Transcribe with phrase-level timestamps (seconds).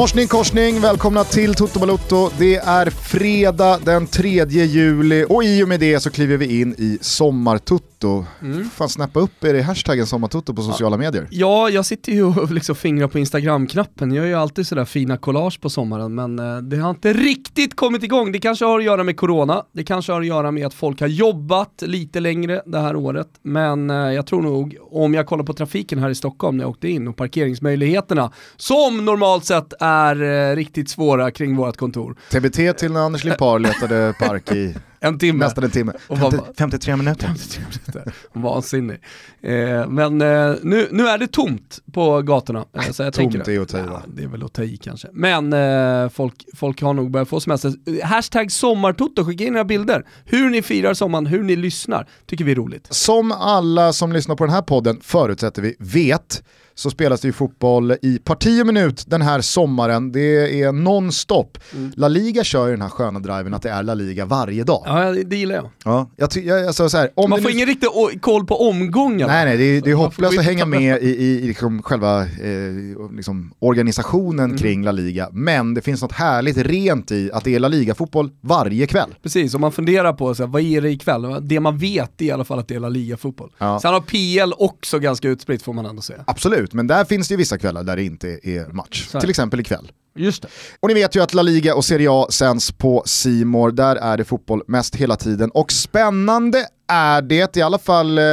[0.00, 2.30] Morsning korsning, välkomna till Toto Balotto.
[2.38, 6.74] Det är fredag den 3 juli och i och med det så kliver vi in
[6.78, 8.24] i sommartutto.
[8.42, 8.70] Mm.
[8.70, 11.28] Fan snappa upp er i hashtaggen sommartutto på sociala medier.
[11.30, 14.12] Ja, jag sitter ju och liksom fingrar på Instagram-knappen.
[14.12, 17.76] Jag gör ju alltid sådär fina collage på sommaren men eh, det har inte riktigt
[17.76, 18.32] kommit igång.
[18.32, 21.00] Det kanske har att göra med corona, det kanske har att göra med att folk
[21.00, 23.28] har jobbat lite längre det här året.
[23.42, 26.70] Men eh, jag tror nog, om jag kollar på trafiken här i Stockholm när jag
[26.70, 32.16] åkte in och parkeringsmöjligheterna, som normalt sett är eh, riktigt svåra kring vårt kontor.
[32.30, 35.44] TBT till när Anders Limpar letade park i en timme.
[35.44, 35.92] Nästan en timme.
[36.08, 37.26] 50, 53 minuter.
[37.26, 38.12] 53 minuter.
[38.32, 38.98] Vansinnig.
[39.42, 42.64] Eh, men eh, nu, nu är det tomt på gatorna.
[42.72, 44.62] Eh, så jag tomt tänker, är att ta i ja, Det är väl att ta
[44.62, 45.08] i kanske.
[45.12, 47.72] Men eh, folk, folk har nog börjat få semester.
[48.04, 50.06] Hashtag sommartoto, skicka in era bilder.
[50.24, 52.86] Hur ni firar sommaren, hur ni lyssnar, tycker vi är roligt.
[52.90, 56.42] Som alla som lyssnar på den här podden förutsätter vi vet
[56.74, 60.12] så spelas det ju fotboll i parti och minut den här sommaren.
[60.12, 61.58] Det är nonstop.
[61.72, 61.92] Mm.
[61.96, 64.82] La Liga kör ju den här sköna driven att det är La Liga varje dag.
[64.86, 65.70] Ja, det gillar jag.
[65.84, 67.54] Ja, jag, jag alltså, så här, om Man får nu...
[67.54, 67.88] ingen riktig
[68.20, 69.28] koll på omgången.
[69.28, 72.22] Nej, nej, det är, det är hopplöst att hänga med i, i, i liksom själva
[72.22, 74.58] eh, liksom organisationen mm.
[74.58, 75.28] kring La Liga.
[75.32, 79.14] Men det finns något härligt rent i att det är La Liga-fotboll varje kväll.
[79.22, 81.48] Precis, om man funderar på så här, vad är det ikväll?
[81.48, 83.50] Det man vet är i alla fall att det är La Liga-fotboll.
[83.58, 83.80] Ja.
[83.80, 86.24] Sen har PL också ganska utspritt får man ändå säga.
[86.26, 89.08] Absolut absolut, men där finns det ju vissa kvällar där det inte är match.
[89.08, 89.20] Så.
[89.20, 89.92] Till exempel ikväll.
[90.16, 90.48] Just det.
[90.80, 93.70] Och ni vet ju att La Liga och Serie A sänds på Simor.
[93.70, 95.50] där är det fotboll mest hela tiden.
[95.50, 98.24] Och spännande är det, i alla fall eh,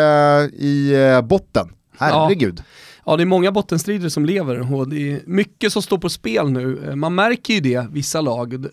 [0.54, 1.70] i eh, botten.
[1.98, 2.60] Herregud.
[2.60, 2.64] Ja.
[3.10, 6.52] Ja, det är många bottenstrider som lever och det är mycket som står på spel
[6.52, 6.96] nu.
[6.96, 8.70] Man märker ju det, vissa lag, det,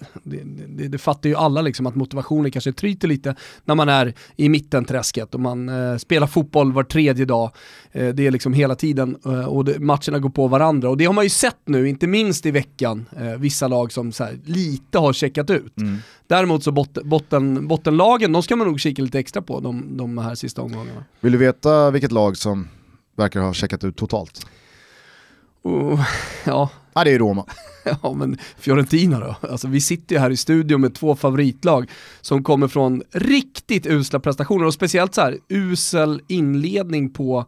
[0.67, 3.35] det, det fattar ju alla liksom att motivationen kanske tryter lite
[3.65, 7.51] när man är i mittenträsket och man eh, spelar fotboll var tredje dag.
[7.93, 11.05] Eh, det är liksom hela tiden eh, och det, matcherna går på varandra och det
[11.05, 14.39] har man ju sett nu, inte minst i veckan, eh, vissa lag som så här,
[14.45, 15.79] lite har checkat ut.
[15.79, 15.99] Mm.
[16.27, 20.19] Däremot så bot, botten, bottenlagen, de ska man nog kika lite extra på de, de
[20.19, 21.05] här sista omgångarna.
[21.21, 22.69] Vill du veta vilket lag som
[23.17, 24.47] verkar ha checkat ut totalt.
[25.67, 26.01] Uh,
[26.45, 26.71] ja.
[26.95, 27.47] ja, det är Roma.
[28.03, 29.49] ja, men Fiorentina då?
[29.51, 34.21] Alltså, vi sitter ju här i studion med två favoritlag som kommer från riktigt usla
[34.21, 37.47] prestationer och speciellt så här usel inledning på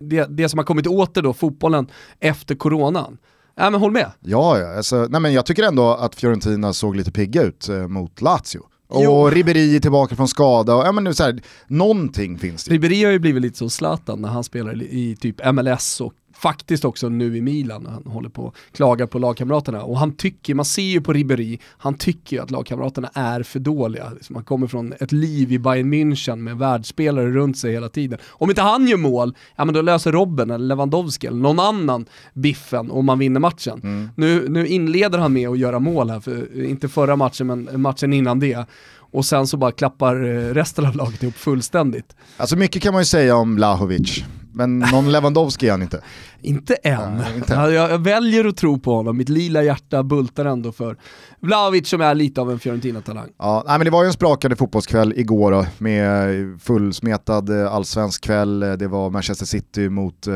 [0.00, 1.86] det, det som har kommit åter då, fotbollen
[2.20, 3.18] efter coronan.
[3.54, 4.10] Ja men håll med.
[4.20, 7.88] Ja, ja alltså, nej, men jag tycker ändå att Fiorentina såg lite pigga ut eh,
[7.88, 8.62] mot Lazio.
[8.88, 9.30] Och jo.
[9.30, 12.74] Ribéry är tillbaka från skada och ja, men så här, någonting finns det.
[12.74, 16.84] Ribéry har ju blivit lite så Zlatan när han spelar i typ MLS och faktiskt
[16.84, 19.82] också nu i Milan när han håller på att klaga på lagkamraterna.
[19.82, 23.58] Och han tycker, man ser ju på Ribéry, han tycker ju att lagkamraterna är för
[23.58, 24.10] dåliga.
[24.14, 28.18] Liksom han kommer från ett liv i Bayern München med världsspelare runt sig hela tiden.
[28.28, 32.06] Om inte han gör mål, ja men då löser Robben eller Lewandowski eller någon annan
[32.34, 33.80] biffen och man vinner matchen.
[33.82, 34.08] Mm.
[34.14, 38.12] Nu, nu inleder han med att göra mål här, för, inte förra matchen men matchen
[38.12, 38.66] innan det
[39.12, 42.16] och sen så bara klappar eh, resten av laget ihop fullständigt.
[42.36, 44.24] Alltså mycket kan man ju säga om Lahovic,
[44.56, 46.00] men någon Lewandowski är han inte.
[46.40, 47.18] Inte än.
[47.18, 47.54] Ja, inte.
[47.54, 50.96] Jag, jag, väljer att tro på honom, mitt lila hjärta bultar ändå för
[51.40, 53.28] Vlahovic som är lite av en Fiorentina-talang.
[53.38, 58.24] Ja, nej, men det var ju en sprakande fotbollskväll igår då, med fullsmetad eh, allsvensk
[58.24, 60.34] kväll, det var Manchester City mot eh,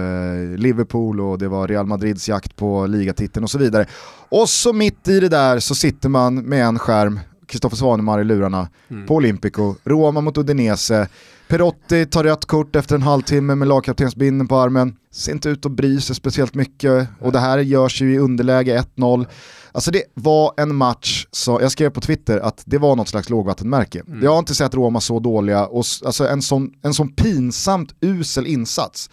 [0.56, 3.86] Liverpool och det var Real Madrids jakt på ligatiteln och så vidare.
[4.28, 8.24] Och så mitt i det där så sitter man med en skärm Kristoffer Svanemar i
[8.24, 9.06] lurarna mm.
[9.06, 11.08] på Olympico, Roma mot Udinese,
[11.50, 15.72] Perotti tar rött kort efter en halvtimme med lagkaptensbinden på armen, ser inte ut att
[15.72, 19.26] bry sig speciellt mycket och det här görs ju i underläge 1-0.
[19.72, 23.30] Alltså det var en match, så jag skrev på Twitter att det var något slags
[23.30, 24.02] lågvattenmärke.
[24.06, 24.22] Mm.
[24.22, 28.46] Jag har inte sett Roma så dåliga och alltså en sån, en sån pinsamt usel
[28.46, 29.10] insats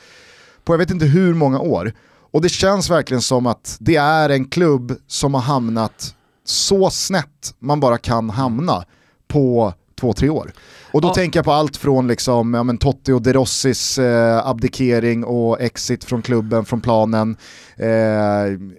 [0.64, 1.94] på jag vet inte hur många år.
[2.32, 6.16] Och det känns verkligen som att det är en klubb som har hamnat
[6.46, 8.84] så snett man bara kan hamna
[9.28, 10.52] på två, tre år.
[10.92, 11.14] Och då ja.
[11.14, 15.62] tänker jag på allt från liksom, ja, men Totti och De Rossis eh, abdikering och
[15.62, 17.38] exit från klubben, från planen,
[17.76, 17.86] eh,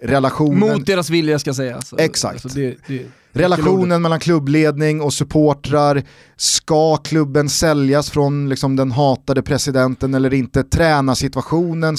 [0.01, 0.59] relationen...
[0.59, 1.93] Mot deras vilja ska sägas.
[1.97, 2.45] Exakt.
[2.45, 6.03] Alltså det, det, relationen mellan klubbledning och supportrar,
[6.37, 10.63] ska klubben säljas från liksom, den hatade presidenten eller inte?
[10.63, 11.97] Tränarsituationen,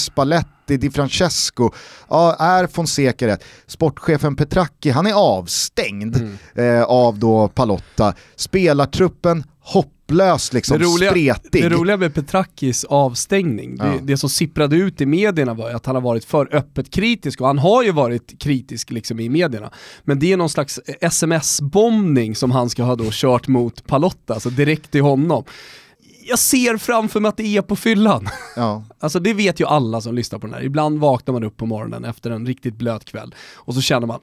[0.71, 1.71] Spalletti, Di Francesco,
[2.09, 3.43] ja, är Fonseca rätt?
[3.67, 6.37] Sportchefen Petracchi, han är avstängd mm.
[6.55, 8.13] eh, av då Palotta.
[8.35, 11.63] Spelartruppen, hopp hopplöst liksom det roliga, spretig.
[11.63, 13.85] Det roliga med Petrakis avstängning, ja.
[13.85, 17.41] det, det, som sipprade ut i medierna var att han har varit för öppet kritisk
[17.41, 19.71] och han har ju varit kritisk liksom i medierna.
[20.03, 24.49] Men det är någon slags sms-bombning som han ska ha då kört mot Palotta, alltså
[24.49, 25.43] direkt till honom
[26.23, 28.29] jag ser framför mig att det är på fyllan.
[28.55, 28.83] Ja.
[28.99, 30.63] Alltså det vet ju alla som lyssnar på den här.
[30.63, 34.19] Ibland vaknar man upp på morgonen efter en riktigt blöt kväll och så känner man,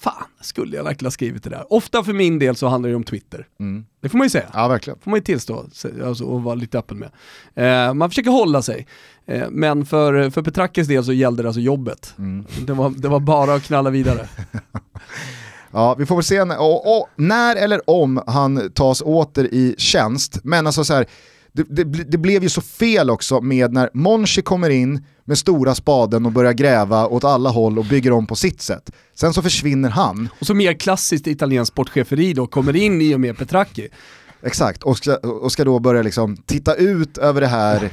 [0.00, 1.72] fan, skulle jag verkligen ha skrivit det där?
[1.72, 3.46] Ofta för min del så handlar det om Twitter.
[3.60, 3.86] Mm.
[4.00, 4.50] Det får man ju säga.
[4.52, 4.98] Ja, verkligen.
[4.98, 5.64] får man ju tillstå
[6.04, 7.10] alltså, och vara lite öppen med.
[7.88, 8.86] Eh, man försöker hålla sig.
[9.26, 12.14] Eh, men för, för Petrakis del så gällde det alltså jobbet.
[12.18, 12.46] Mm.
[12.66, 14.28] Det, var, det var bara att knalla vidare.
[15.74, 19.74] Ja, vi får väl se när, och, och, när eller om han tas åter i
[19.78, 20.38] tjänst.
[20.44, 21.06] Men alltså så här,
[21.52, 25.74] det, det, det, blev ju så fel också med när Monchi kommer in med stora
[25.74, 28.90] spaden och börjar gräva åt alla håll och bygger om på sitt sätt.
[29.14, 30.28] Sen så försvinner han.
[30.40, 33.88] Och så mer klassiskt italienskt sportcheferi då kommer in i och med Petracchi.
[34.42, 37.90] Exakt, och ska, och ska då börja liksom titta ut över det här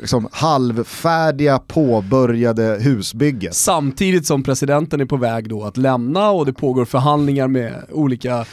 [0.00, 3.54] liksom halvfärdiga påbörjade husbygget.
[3.54, 8.46] Samtidigt som presidenten är på väg då att lämna och det pågår förhandlingar med olika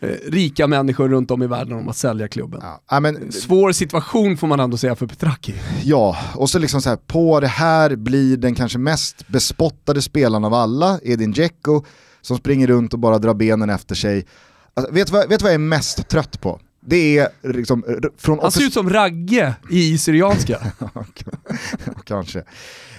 [0.00, 2.60] eh, rika människor runt om i världen om att sälja klubben.
[2.90, 5.54] Ja, men, Svår situation får man ändå säga för Petracchi.
[5.82, 10.44] Ja, och så liksom så här, på det här blir den kanske mest bespottade spelaren
[10.44, 11.84] av alla, Edin Dzeko,
[12.22, 14.26] som springer runt och bara drar benen efter sig.
[14.74, 16.60] Alltså, vet du vad, vet vad jag är mest trött på?
[16.86, 17.84] Det är liksom
[18.18, 18.38] från...
[18.42, 20.58] Han ser ut som Ragge i Syrianska.
[22.04, 22.38] Kanske.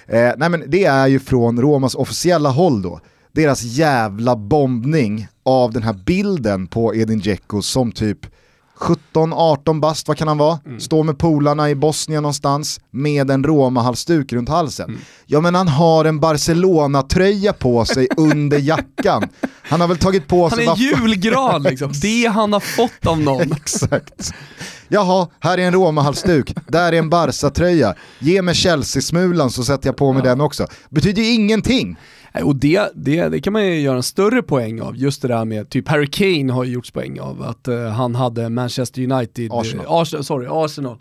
[0.08, 3.00] Eh, nej men det är ju från Romas officiella håll då.
[3.32, 8.20] Deras jävla bombning av den här bilden på Edin Dzeko som typ
[8.80, 10.60] 17-18 bast, vad kan han vara?
[10.66, 10.80] Mm.
[10.80, 14.90] Står med polarna i Bosnien någonstans med en Roma-halsduk runt halsen.
[14.90, 15.02] Mm.
[15.26, 19.30] Ja men han har en Barcelona-tröja på sig under jackan.
[19.64, 20.66] Han har väl tagit på sig...
[20.66, 23.52] Han är en julgran liksom, det han har fått av någon.
[23.52, 24.34] Exakt.
[24.88, 27.96] Jaha, här är en Roma-halsduk, där är en Barca-tröja.
[28.20, 30.30] Ge mig Chelsea-smulan så sätter jag på mig ja.
[30.30, 30.68] den också.
[30.90, 31.98] Betyder ju ingenting.
[32.44, 35.46] Och det, det, det kan man ju göra en större poäng av, just det där
[35.46, 39.52] med, typ Harry Kane har ju gjorts poäng av att uh, han hade Manchester United,
[39.54, 40.98] Arsenal, uh, Arsenal sorry, Arsenal.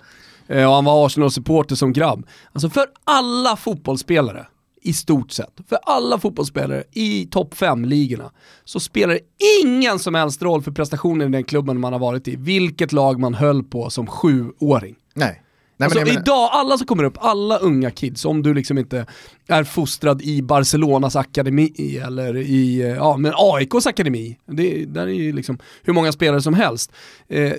[0.50, 2.26] Uh, och han var Arsenal-supporter som grabb.
[2.52, 4.46] Alltså för alla fotbollsspelare,
[4.82, 8.30] i stort sett, för alla fotbollsspelare i topp 5-ligorna,
[8.64, 9.20] så spelar det
[9.64, 13.20] ingen som helst roll för prestationen i den klubben man har varit i, vilket lag
[13.20, 14.94] man höll på som sjuåring.
[15.14, 15.43] Nej.
[15.76, 19.06] Nej, alltså, men, idag, alla som kommer upp, alla unga kids, om du liksom inte
[19.48, 25.32] är fostrad i Barcelonas akademi eller i ja, men AIKs akademi, det, där är ju
[25.32, 26.92] liksom hur många spelare som helst,
[27.28, 27.52] eh,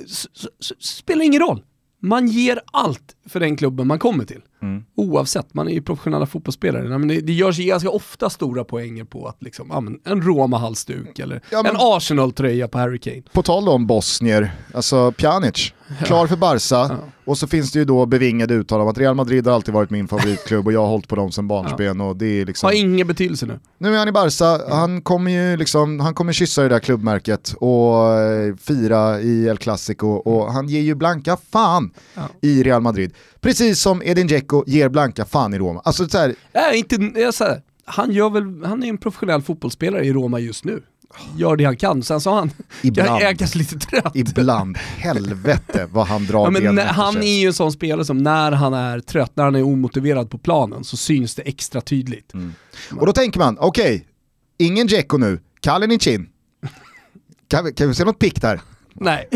[0.80, 1.64] spelar ingen roll.
[2.02, 4.42] Man ger allt för den klubben man kommer till.
[4.66, 4.84] Mm.
[4.96, 6.98] Oavsett, man är ju professionella fotbollsspelare.
[6.98, 11.20] Men det, det görs ganska ofta stora poänger på att liksom, ja, men en Roma-halsduk
[11.20, 13.22] eller ja, en Arsenal-tröja på Harry Kane.
[13.34, 15.74] På tal om bosnier, alltså Pjanic,
[16.04, 16.98] klar för Barca ja.
[17.26, 19.90] och så finns det ju då bevingade uttal om att Real Madrid har alltid varit
[19.90, 22.02] min favoritklubb och jag har hållit på dem sedan barnsben.
[22.02, 22.68] Och det är liksom...
[22.68, 23.60] Har ingen betydelse nu.
[23.78, 27.54] Nu är han i Barca, han kommer ju liksom, han kommer kyssa det där klubbmärket
[27.58, 32.22] och eh, fira i El Clasico och han ger ju blanka fan ja.
[32.42, 33.14] i Real Madrid.
[33.42, 35.82] Precis som Edin Dzeko ger blanka fan i Roma.
[35.84, 36.36] Alltså så här...
[36.54, 40.66] Nej, inte, jag säger, han, gör väl, han är en professionell fotbollsspelare i Roma just
[40.66, 40.84] nu.
[41.38, 44.16] Gör det han kan, sen så han, ibland, jag är kanske lite trött.
[44.16, 48.52] Ibland, helvete vad han drar ja, men Han är ju en sån spelare som när
[48.52, 52.34] han är trött, när han är omotiverad på planen så syns det extra tydligt.
[52.34, 52.54] Mm.
[53.00, 54.06] Och då tänker man, okej, okay,
[54.58, 56.30] ingen Dzeko nu, Kalinic in.
[57.48, 58.62] Kan vi, kan vi se något pikt här?
[59.00, 59.30] Nej.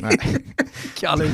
[0.99, 1.29] Kalle,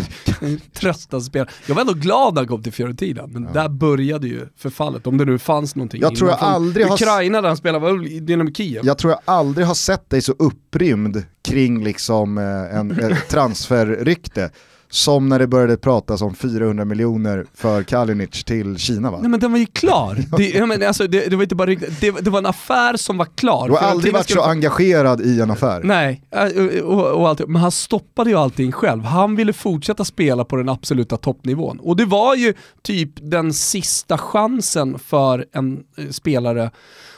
[0.74, 1.50] trötta spel.
[1.65, 3.50] Jag var ändå glad när han kom till Fiorentina, men ja.
[3.62, 6.01] där började ju förfallet, om det nu fanns någonting.
[6.01, 7.41] Jag tror jag aldrig Ukraina har...
[7.41, 8.86] där han spelade, var Dynamo Kiev.
[8.86, 14.51] Jag tror jag aldrig har sett dig så upprymd kring liksom eh, en, ett transferrykte
[14.95, 19.17] som när det började pratas om 400 miljoner för Kalinic till Kina va?
[19.21, 20.17] Nej men den var ju klar.
[20.37, 23.25] Det, men, alltså, det, det var inte bara det, det var en affär som var
[23.25, 23.67] klar.
[23.67, 25.81] Du har aldrig varit så engagerad i en affär.
[25.83, 29.03] Nej, äh, och, och allt, men han stoppade ju allting själv.
[29.03, 31.79] Han ville fortsätta spela på den absoluta toppnivån.
[31.79, 36.71] Och det var ju typ den sista chansen för en eh, spelare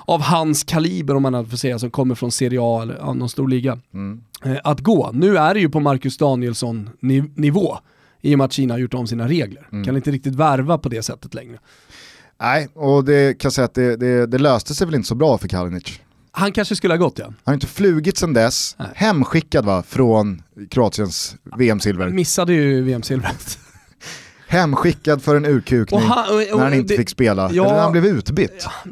[0.08, 3.48] av hans kaliber om man får säga, som kommer från Serie A eller någon stor
[3.48, 3.80] liga.
[3.94, 4.22] Mm.
[4.46, 5.12] Eh, att gå.
[5.14, 6.90] Nu är det ju på Marcus Danielsson
[7.36, 7.78] nivå
[8.22, 9.68] i och med att Kina har gjort om sina regler.
[9.72, 9.86] Mm.
[9.86, 11.60] Kan inte riktigt värva på det sättet längre.
[12.40, 15.16] Nej, och det kan jag säga att det, det, det löste sig väl inte så
[15.16, 16.00] bra för Kalinic.
[16.32, 17.26] Han kanske skulle ha gått ja.
[17.26, 18.88] Han har inte flugit sedan dess, Nej.
[18.96, 22.10] hemskickad va, från Kroatiens VM-silver.
[22.10, 23.60] Missade ju VM-silvret.
[24.50, 27.76] Hemskickad för en urkukning han, och, och, när han inte det, fick spela, ja, eller
[27.76, 28.68] när han blev utbytt.
[28.86, 28.92] Ja,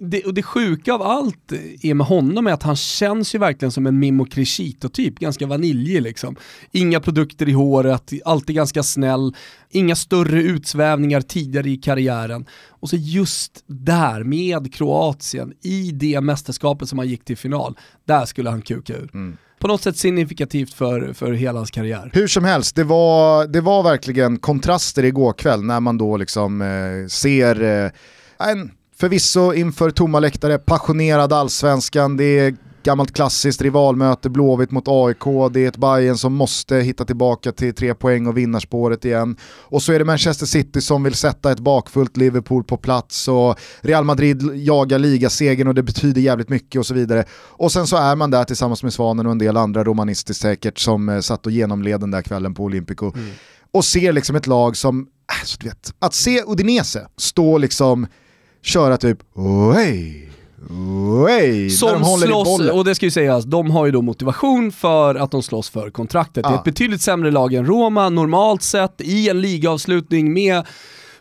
[0.00, 3.72] det, och det sjuka av allt är med honom är att han känns ju verkligen
[3.72, 6.36] som en Mimo Crescito-typ, ganska vaniljig liksom.
[6.72, 9.34] Inga produkter i håret, alltid ganska snäll,
[9.70, 12.46] inga större utsvävningar tidigare i karriären.
[12.68, 18.24] Och så just där med Kroatien, i det mästerskapet som han gick till final, där
[18.24, 19.10] skulle han kuka ur.
[19.14, 22.10] Mm på något sätt signifikativt för, för hela hans karriär.
[22.12, 26.62] Hur som helst, det var, det var verkligen kontraster igår kväll när man då liksom
[26.62, 27.90] eh, ser eh,
[28.50, 35.24] en förvisso inför tomma läktare, passionerad allsvenskan, det är gammalt klassiskt rivalmöte, Blåvitt mot AIK,
[35.52, 39.36] det är ett Bayern som måste hitta tillbaka till tre poäng och vinnarspåret igen.
[39.42, 43.58] Och så är det Manchester City som vill sätta ett bakfullt Liverpool på plats och
[43.80, 47.24] Real Madrid jagar ligasegern och det betyder jävligt mycket och så vidare.
[47.32, 50.78] Och sen så är man där tillsammans med Svanen och en del andra romanistiskt säkert
[50.78, 53.12] som eh, satt och genomled den där kvällen på Olympico.
[53.14, 53.30] Mm.
[53.72, 55.06] Och ser liksom ett lag som,
[55.40, 58.06] alltså, vet, att se Udinese stå liksom,
[58.62, 60.30] köra typ, oj,
[60.68, 65.30] Way, som slåss, och det ska ju sägas, de har ju då motivation för att
[65.30, 66.46] de slåss för kontraktet.
[66.46, 66.48] Ah.
[66.48, 70.64] Det är ett betydligt sämre lag än Roma normalt sett i en ligaavslutning med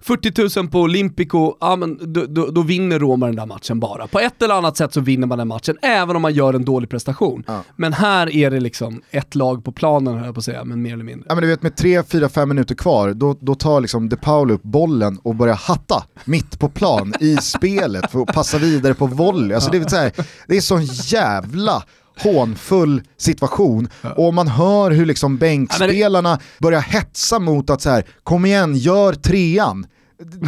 [0.08, 4.08] 40 000 på Olympico, ja, men då, då, då, vinner Roma den där matchen bara.
[4.08, 6.66] På ett eller annat sätt så vinner man den matchen, även om man gör en
[6.66, 7.44] dålig prestation.
[7.48, 7.64] Ja.
[7.76, 10.82] Men här är det liksom ett lag på planen, höll jag på att säga, men
[10.82, 11.26] mer eller mindre.
[11.30, 14.16] Ja men du vet med 3, 4, 5 minuter kvar, då, då tar liksom De
[14.16, 18.94] Paul upp bollen och börjar hatta mitt på plan i spelet för att passa vidare
[18.94, 19.56] på volley.
[19.56, 20.12] Alltså det, är så här,
[20.48, 21.84] det är sån jävla
[22.24, 28.45] hånfull situation och man hör hur liksom bänkspelarna börjar hetsa mot att så här, kom
[28.45, 29.86] igen, gör trean.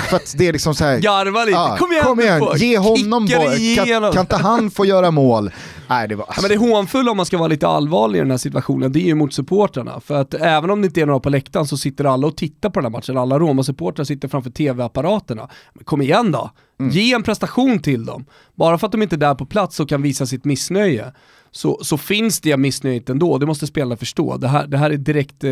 [0.09, 3.25] För att det är liksom såhär, Garva lite, ah, kom igen, kom igen ge honom
[3.25, 5.51] boll, kan, kan inte han få göra mål?
[5.89, 6.41] Nej, det var, alltså.
[6.41, 9.00] Men det är hånfull om man ska vara lite allvarlig i den här situationen, det
[9.00, 10.00] är ju mot supportrarna.
[10.00, 12.69] För att även om det inte är några på läktaren så sitter alla och tittar
[12.69, 15.50] på den här matchen, alla Roma-supportrar sitter framför tv-apparaterna.
[15.86, 16.91] Kom igen då, mm.
[16.91, 18.25] ge en prestation till dem.
[18.55, 21.13] Bara för att de inte är där på plats och kan visa sitt missnöje
[21.51, 24.38] så, så finns det missnöjet ändå, det måste spelarna förstå.
[24.38, 25.50] Det här, det här är direkt eh,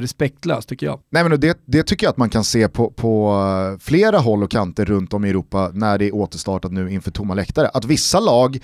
[0.00, 1.00] respektlöst tycker jag.
[1.10, 3.32] Nej men det, det tycker jag att man kan se på, på
[3.72, 7.10] eh, flera håll och kanter runt om i Europa när det är återstartat nu inför
[7.10, 7.68] tomma läktare.
[7.68, 8.58] Att vissa lag,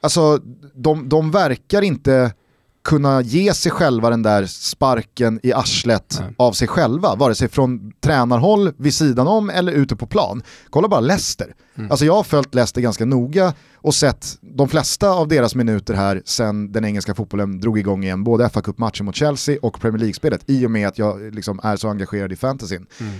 [0.00, 0.40] alltså
[0.74, 2.32] de, de verkar inte
[2.82, 6.34] kunna ge sig själva den där sparken i arslet Nej.
[6.36, 10.42] av sig själva, vare sig från tränarhåll vid sidan om eller ute på plan.
[10.70, 11.54] Kolla bara Leicester.
[11.74, 11.90] Mm.
[11.90, 16.22] Alltså jag har följt Leicester ganska noga och sett de flesta av deras minuter här
[16.24, 20.40] sen den engelska fotbollen drog igång igen, både fa Cup-matchen mot Chelsea och Premier League-spelet,
[20.46, 22.86] i och med att jag liksom är så engagerad i fantasyn.
[23.00, 23.12] Mm.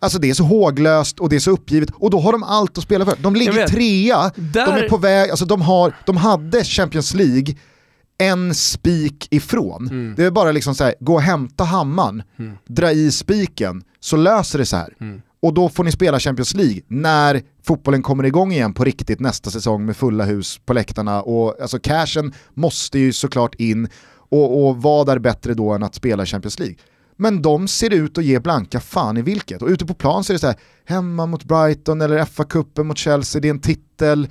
[0.00, 2.78] Alltså det är så håglöst och det är så uppgivet och då har de allt
[2.78, 3.16] att spela för.
[3.20, 4.66] De ligger trea, Där...
[4.66, 7.54] de är på väg, alltså de, har, de hade Champions League
[8.18, 9.88] en spik ifrån.
[9.88, 10.14] Mm.
[10.16, 12.56] Det är bara liksom så här, gå och hämta hammaren, mm.
[12.66, 14.94] dra i spiken, så löser det sig här.
[15.00, 15.22] Mm.
[15.42, 19.50] Och då får ni spela Champions League när fotbollen kommer igång igen på riktigt nästa
[19.50, 21.22] säsong med fulla hus på läktarna.
[21.22, 23.88] Och alltså cashen måste ju såklart in
[24.32, 26.76] och, och vad är bättre då än att spela Champions League?
[27.16, 29.62] Men de ser ut att ge blanka fan i vilket.
[29.62, 32.98] Och ute på plan så är det så här, hemma mot Brighton eller FA-cupen mot
[32.98, 34.28] Chelsea, det är en titel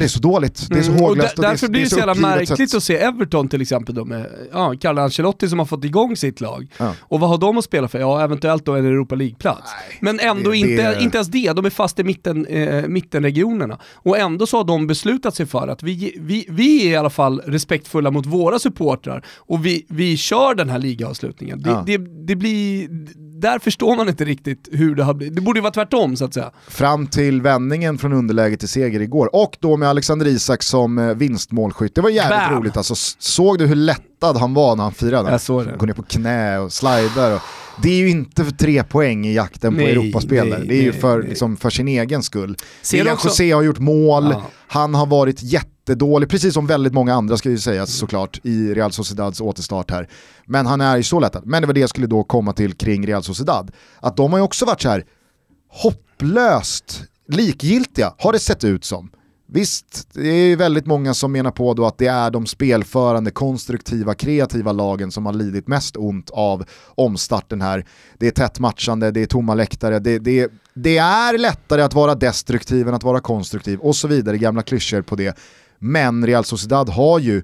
[0.00, 1.02] det är så dåligt, det är så mm.
[1.02, 1.38] håglöst.
[1.38, 2.76] Och, och därför det, blir det så, så jävla märkligt sätt.
[2.76, 6.40] att se Everton till exempel då med ja, Carlo Ancelotti som har fått igång sitt
[6.40, 6.66] lag.
[6.76, 6.94] Ja.
[7.00, 7.98] Och vad har de att spela för?
[7.98, 9.70] Ja, eventuellt då en Europa League-plats.
[10.00, 13.78] Men ändå det, inte, inte ens det, de är fast i mitten, eh, mittenregionerna.
[13.94, 17.10] Och ändå så har de beslutat sig för att vi, vi, vi är i alla
[17.10, 21.62] fall respektfulla mot våra supportrar och vi, vi kör den här ligaavslutningen.
[21.62, 21.84] Det, ja.
[21.86, 22.88] det, det blir
[23.44, 25.34] där förstår man inte riktigt hur det har blivit.
[25.36, 26.50] Det borde ju vara tvärtom så att säga.
[26.68, 31.14] Fram till vändningen från underläge till seger igår och då med Alexander Isak som eh,
[31.14, 31.94] vinstmålskytt.
[31.94, 32.60] Det var jävligt Bam!
[32.60, 32.94] roligt alltså.
[33.18, 35.30] Såg du hur lättad han var när han firade?
[35.30, 35.76] Jag såg det.
[35.78, 37.34] Går ner på knä och slidar.
[37.34, 37.40] Och...
[37.82, 40.82] Det är ju inte för tre poäng i jakten nej, på Europaspel nej, det är
[40.82, 42.56] ju för, liksom, för sin egen skull.
[42.82, 44.42] Ser José har gjort mål, ja.
[44.66, 48.74] han har varit jätte jättedålig, precis som väldigt många andra ska ju sägas såklart i
[48.74, 50.08] Real Sociedads återstart här.
[50.46, 51.46] Men han är ju så lättad.
[51.46, 53.70] Men det var det jag skulle då komma till kring Real Sociedad.
[54.00, 55.04] Att de har ju också varit så här
[55.68, 59.10] hopplöst likgiltiga, har det sett ut som.
[59.46, 63.30] Visst, det är ju väldigt många som menar på då att det är de spelförande,
[63.30, 66.64] konstruktiva, kreativa lagen som har lidit mest ont av
[66.94, 67.84] omstarten här.
[68.18, 72.14] Det är tätt matchande, det är tomma läktare, det, det, det är lättare att vara
[72.14, 75.38] destruktiv än att vara konstruktiv och så vidare, gamla klyschor på det.
[75.78, 77.42] Men Real Sociedad har ju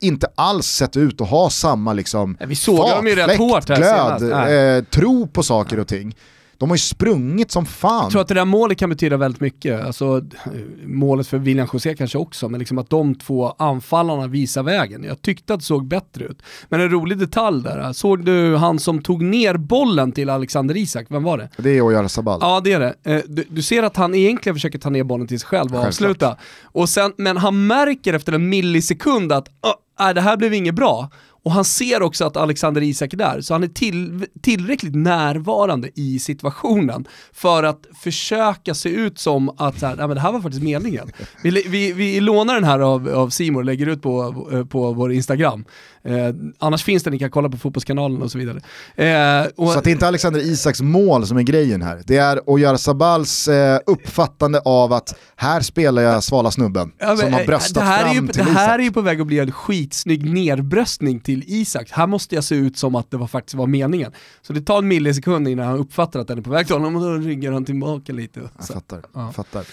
[0.00, 3.76] inte alls sett ut att ha samma liksom Vi såg dem ju rätt hårt här
[3.76, 6.16] glöd, eh, tro på saker och ting.
[6.62, 8.02] De har ju sprungit som fan.
[8.02, 9.84] Jag tror att det där målet kan betyda väldigt mycket.
[9.84, 10.22] Alltså,
[10.84, 15.04] målet för William José kanske också, men liksom att de två anfallarna visar vägen.
[15.04, 16.42] Jag tyckte att det såg bättre ut.
[16.68, 21.06] Men en rolig detalj där, såg du han som tog ner bollen till Alexander Isak?
[21.08, 21.48] Vem var det?
[21.56, 22.38] Det är Oyar Sabal.
[22.42, 22.94] Ja det är det.
[23.02, 25.82] Eh, du, du, ser att han egentligen försöker ta ner bollen till sig själv och
[25.82, 25.88] Självklart.
[25.88, 26.36] avsluta.
[26.62, 29.48] Och sen, men han märker efter en millisekund att
[29.98, 31.10] uh, det här blev inget bra
[31.44, 35.90] Och han ser också att Alexander Isak är där, så han är till, tillräckligt närvarande
[35.94, 40.40] i situationen för att försöka se ut som att så här, men det här var
[40.40, 41.10] faktiskt meningen.
[41.42, 44.92] Vi, vi, vi lånar den här av, av Simon och lägger ut på, eh, på
[44.92, 45.64] vår Instagram.
[46.04, 46.14] Eh,
[46.58, 48.60] annars finns det, ni kan kolla på Fotbollskanalen och så vidare.
[48.96, 52.02] Eh, och, så det är inte Alexander Isaks mål som är grejen här.
[52.06, 57.32] Det är Oyarzabals eh, uppfattande av att här spelar jag svala snubben ja, men, som
[57.32, 58.80] har bröstat det här fram är ju, till Det här Isak.
[58.80, 61.90] är ju på väg att bli en skitsnygg nerbröstning till Isak.
[61.90, 64.12] Här måste jag se ut som att det var, faktiskt var meningen.
[64.42, 66.96] Så det tar en millisekund innan han uppfattar att den är på väg till honom
[66.96, 68.40] och då ryggar han tillbaka lite.
[68.40, 69.02] Jag fattar.
[69.14, 69.32] Ja.
[69.32, 69.64] Fattar.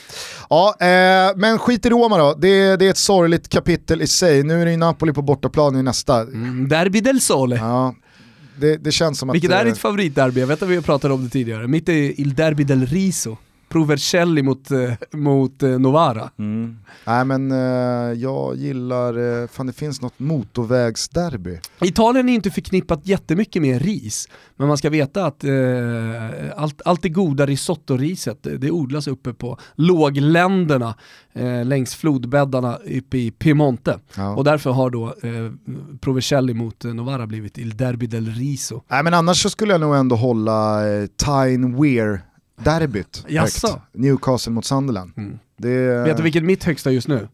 [0.49, 2.33] Ja, eh, men skit i Roma då.
[2.33, 4.43] Det, det är ett sorgligt kapitel i sig.
[4.43, 6.21] Nu är det ju Napoli på bortaplan i nästa.
[6.21, 7.55] Mm, derby del Sole.
[7.55, 7.95] Ja,
[8.59, 9.35] det, det känns som att...
[9.35, 10.39] Vilket är eh, ditt favoritderby?
[10.39, 11.67] Jag vet att vi pratat om det tidigare.
[11.67, 13.37] Mitt är Il Derby del Riso.
[13.69, 16.29] Provercelli mot, eh, mot eh, Novara.
[16.39, 16.77] Mm.
[17.05, 17.57] Nej men eh,
[18.21, 21.59] jag gillar, fan det finns något motorvägsderby.
[21.81, 25.51] Italien är inte förknippat jättemycket med ris, men man ska veta att eh,
[26.55, 30.95] allt, allt det goda risottoriset, det, odlas uppe på lågländerna
[31.33, 33.99] eh, längs flodbäddarna uppe i Piemonte.
[34.15, 34.35] Ja.
[34.35, 35.51] Och därför har då eh,
[35.99, 38.81] Provercelli mot Novara blivit Il Derby del Riso.
[38.87, 42.21] Nej men annars så skulle jag nog ändå hålla eh, Tyne Weir
[42.63, 43.67] derbyt Jaså?
[43.67, 43.81] högt.
[43.93, 45.11] Newcastle mot Sunderland.
[45.17, 45.39] Mm.
[45.57, 47.27] Det, Vet du vilket mitt högsta just nu?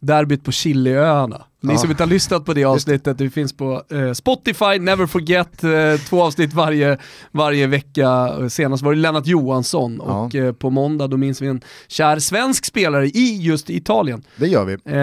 [0.00, 1.42] Derbyt på Chiliöarna.
[1.60, 1.78] Ni Ja.
[1.78, 5.70] som inte har lyssnat på det avsnittet, det finns på eh, Spotify, Never Forget, eh,
[6.08, 6.98] två avsnitt varje,
[7.30, 8.30] varje vecka.
[8.48, 10.24] Senast var det Lennart Johansson Ja.
[10.24, 14.22] och eh, på måndag då minns vi en kär svensk spelare i just Italien.
[14.36, 14.72] det gör vi.
[14.72, 14.94] Eh, Det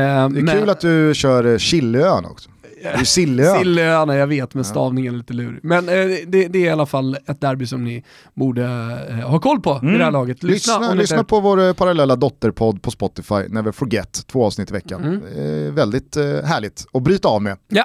[0.51, 2.50] är kul att du kör eh, Chiliön också.
[2.83, 3.59] Det ju Sillön.
[3.59, 5.59] Sillöarna, jag vet, men stavningen är lite lurig.
[5.63, 5.93] Men eh,
[6.27, 8.63] det, det är i alla fall ett derby som ni borde
[9.09, 10.43] eh, ha koll på vid det här laget.
[10.43, 10.81] Lyssna, Mm.
[10.81, 15.03] Lyssna, lyssna på vår eh, parallella dotterpodd på Spotify, Never Forget, två avsnitt i veckan.
[15.03, 15.67] Mm.
[15.67, 17.57] Eh, väldigt eh, härligt att bryta av med.
[17.67, 17.83] Ja.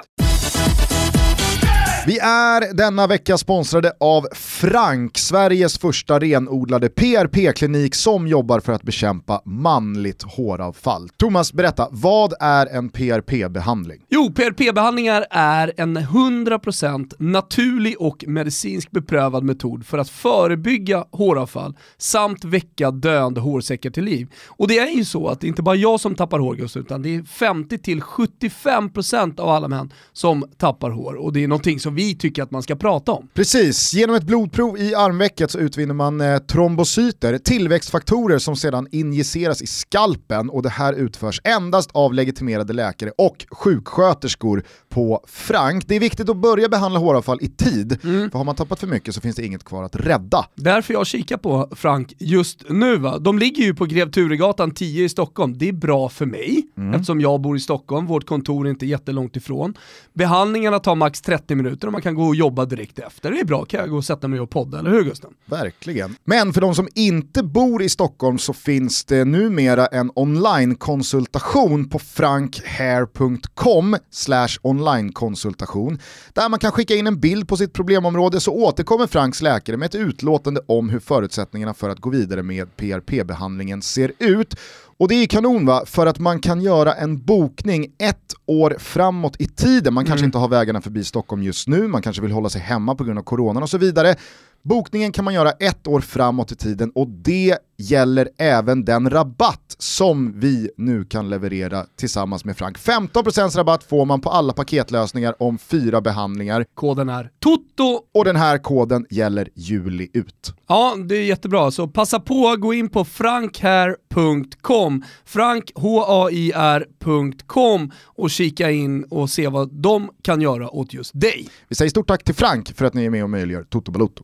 [2.07, 8.83] Vi är denna vecka sponsrade av Frank, Sveriges första renodlade PRP-klinik som jobbar för att
[8.83, 11.09] bekämpa manligt håravfall.
[11.09, 14.01] Thomas, berätta, vad är en PRP-behandling?
[14.09, 22.43] Jo, PRP-behandlingar är en 100% naturlig och medicinsk beprövad metod för att förebygga håravfall samt
[22.43, 24.27] väcka döende hårsäckar till liv.
[24.47, 27.01] Och det är ju så att det är inte bara jag som tappar hår utan
[27.01, 32.15] det är 50-75% av alla män som tappar hår och det är någonting som vi
[32.15, 33.27] tycker att man ska prata om.
[33.33, 39.61] Precis, genom ett blodprov i armvecket så utvinner man eh, trombocyter, tillväxtfaktorer som sedan injiceras
[39.61, 45.87] i skalpen och det här utförs endast av legitimerade läkare och sjuksköterskor på Frank.
[45.87, 49.15] Det är viktigt att börja behandla håravfall i tid, för har man tappat för mycket
[49.15, 50.45] så finns det inget kvar att rädda.
[50.55, 52.97] Därför jag kikar på Frank just nu.
[52.97, 53.17] Va?
[53.17, 55.57] De ligger ju på Grev Turegatan 10 i Stockholm.
[55.57, 58.05] Det är bra för mig, eftersom jag bor i Stockholm.
[58.05, 59.73] Vårt kontor är inte jättelångt ifrån.
[60.13, 63.31] Behandlingarna tar max 30 minuter och man kan gå och jobba direkt efter.
[63.31, 65.31] Det är bra, kan jag gå och sätta mig och podda, eller hur Gusten?
[65.45, 66.15] Verkligen.
[66.23, 71.99] Men för de som inte bor i Stockholm så finns det numera en online-konsultation på
[71.99, 75.99] frankhair.com slash online-konsultation
[76.33, 79.85] där man kan skicka in en bild på sitt problemområde så återkommer Franks läkare med
[79.85, 84.55] ett utlåtande om hur förutsättningarna för att gå vidare med PRP-behandlingen ser ut.
[84.97, 89.35] Och det är kanon va, för att man kan göra en bokning ett år framåt
[89.39, 89.93] i tiden.
[89.93, 92.95] Man kanske inte har vägarna förbi Stockholm just nu, man kanske vill hålla sig hemma
[92.95, 94.15] på grund av coronan och så vidare.
[94.61, 99.75] Bokningen kan man göra ett år framåt i tiden och det gäller även den rabatt
[99.77, 102.77] som vi nu kan leverera tillsammans med Frank.
[102.77, 108.35] 15% rabatt får man på alla paketlösningar om fyra behandlingar Koden är TOTO och den
[108.35, 110.53] här koden gäller juli ut.
[110.67, 111.71] Ja, det är jättebra.
[111.71, 120.09] Så passa på, gå in på frankhair.com, frankhair.com och kika in och se vad de
[120.21, 121.49] kan göra åt just dig.
[121.67, 124.23] Vi säger stort tack till Frank för att ni är med och möjliggör Toto Balotto.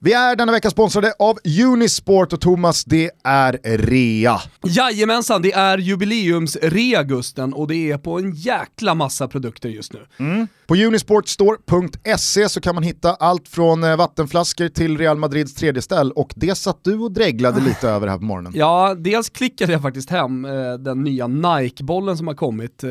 [0.00, 4.40] Vi är denna vecka sponsrade av Unisport och Thomas, det är rea.
[4.66, 10.06] Jajamensan, det är jubileumsrea Gusten och det är på en jäkla massa produkter just nu.
[10.66, 16.12] På unisportstore.se så kan man hitta allt från eh, vattenflaskor till Real Madrids tredje ställ
[16.12, 18.52] och det satt du och dreglade lite över här på morgonen.
[18.56, 22.84] Ja, dels klickade jag faktiskt hem eh, den nya Nike-bollen som har kommit.
[22.84, 22.88] Eh,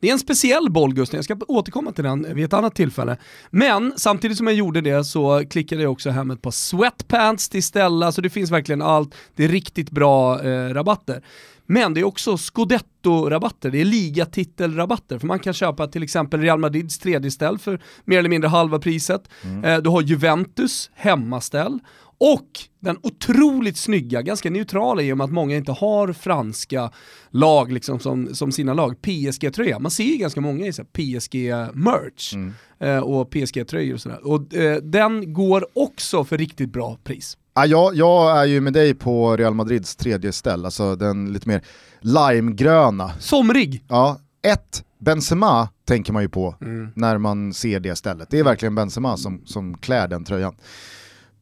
[0.00, 3.16] det är en speciell boll Gusten, jag ska återkomma till den vid ett annat tillfälle.
[3.50, 7.62] Men samtidigt som jag gjorde det så klickade jag också hem ett par sweatpants till
[7.62, 9.14] Stella, så det finns verkligen allt.
[9.36, 10.38] Det är riktigt bra
[10.72, 11.22] rabatter.
[11.70, 16.58] Men det är också Scudetto-rabatter, det är ligatitelrabatter, för man kan köpa till exempel Real
[16.58, 19.28] Madrids tredje ställ för mer eller mindre halva priset.
[19.64, 21.78] Eh, du har Juventus hemmaställ
[22.20, 22.48] Och
[22.80, 26.90] den otroligt snygga, ganska neutrala i och med att många inte har franska
[27.30, 29.78] lag liksom som, som sina lag, PSG-tröja.
[29.78, 32.52] Man ser ju ganska många i PSG-merch mm.
[32.78, 34.26] eh, och PSG-tröjor och sådär.
[34.26, 37.36] Och eh, den går också för riktigt bra pris.
[37.58, 41.48] Ja, jag, jag är ju med dig på Real Madrids tredje ställ, alltså den lite
[41.48, 41.62] mer
[42.00, 43.12] limegröna.
[43.18, 43.84] Somrig!
[43.88, 46.92] Ja, ett Benzema tänker man ju på mm.
[46.94, 48.30] när man ser det stället.
[48.30, 50.56] Det är verkligen Benzema som, som klär den tröjan.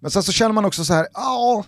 [0.00, 1.64] Men sen så känner man också så här, ja,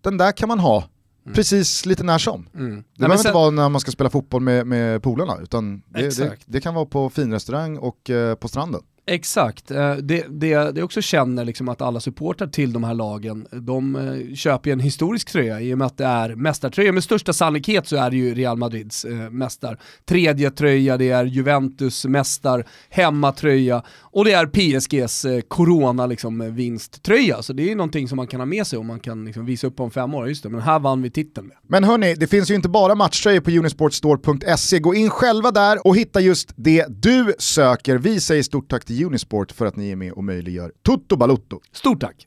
[0.00, 0.84] den där kan man ha
[1.24, 1.34] mm.
[1.34, 2.48] precis lite när som.
[2.54, 2.76] Mm.
[2.76, 3.26] Det behöver sen...
[3.26, 6.74] inte vara när man ska spela fotboll med, med polarna, utan det, det, det, kan
[6.74, 8.82] vara på finrestaurang och eh, på stranden.
[9.10, 13.46] Exakt, eh, det, det, det också känner liksom att alla supportrar till de här lagen,
[13.52, 16.92] de eh, köper ju en historisk tröja i och med att det är mästartröja.
[16.92, 19.78] Med största sannolikhet så är det ju Real Madrids eh, mästar.
[20.04, 27.42] Tredje tröja, det är Juventus mästar, hemmatröja och det är PSGs corona liksom, vinsttröja.
[27.42, 29.66] Så det är någonting som man kan ha med sig och man kan liksom, visa
[29.66, 30.28] upp om fem år.
[30.28, 31.56] Just det, men här vann vi titeln med.
[31.68, 34.78] Men hörni, det finns ju inte bara matchtröjor på unisportstore.se.
[34.78, 37.98] Gå in själva där och hitta just det du söker.
[37.98, 41.60] Vi säger stort tack till Unisport för att ni är med och möjliggör Tutto Balutto.
[41.72, 42.26] Stort tack!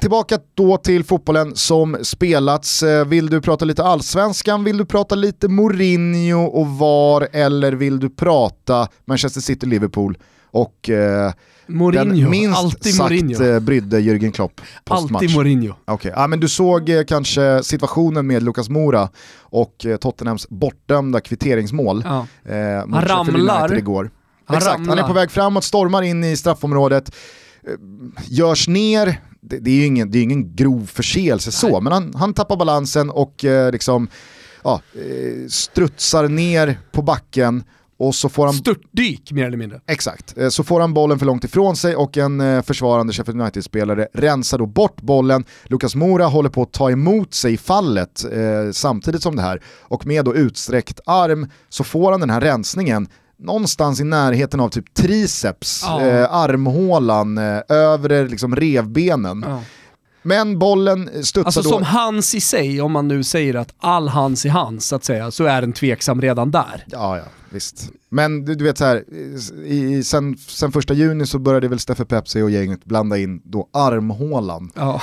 [0.00, 2.82] Tillbaka då till fotbollen som spelats.
[2.82, 8.00] Eh, vill du prata lite allsvenskan, vill du prata lite Mourinho och VAR eller vill
[8.00, 10.18] du prata Manchester City-Liverpool
[10.50, 11.32] och eh,
[11.66, 13.44] Mourinho, den minst alltid sagt Mourinho.
[13.44, 15.22] Eh, brydde Jürgen Klopp postmatch.
[15.22, 15.74] Alltid Mourinho.
[15.86, 16.12] Okay.
[16.16, 19.08] Ja, men du såg eh, kanske situationen med Lucas Mora
[19.40, 22.26] och eh, Tottenhams bortdömda kvitteringsmål ja.
[22.54, 23.78] eh, Han ramlar.
[23.78, 24.10] igår.
[24.50, 24.96] Han Exakt, ramlar.
[24.96, 27.14] han är på väg framåt, stormar in i straffområdet,
[27.66, 27.74] eh,
[28.28, 32.14] görs ner, det, det är ju ingen, det är ingen grov förseelse så, men han,
[32.14, 34.08] han tappar balansen och eh, liksom,
[34.64, 37.64] ja, eh, strutsar ner på backen
[38.00, 38.54] och så får han...
[38.54, 39.80] Störtdyk mer eller mindre.
[39.86, 40.38] Exakt.
[40.38, 44.08] Eh, så får han bollen för långt ifrån sig och en eh, försvarande Sheffield United-spelare
[44.14, 45.44] rensar då bort bollen.
[45.64, 50.06] Lukas Mora håller på att ta emot sig fallet eh, samtidigt som det här och
[50.06, 53.08] med då utsträckt arm så får han den här rensningen
[53.40, 56.00] någonstans i närheten av typ triceps, ja.
[56.00, 59.44] eh, armhålan, eh, övre liksom revbenen.
[59.48, 59.62] Ja.
[60.22, 61.68] Men bollen studsar alltså då...
[61.68, 65.04] som hans i sig, om man nu säger att all hans i hans så att
[65.04, 66.84] säga, så är den tveksam redan där.
[66.86, 67.90] Ja, ja, visst.
[68.08, 69.04] Men du, du vet så här,
[69.64, 73.68] i, sen, sen första juni så började väl Steffe Pepsi och gänget blanda in då
[73.72, 74.70] armhålan.
[74.74, 75.02] Ja.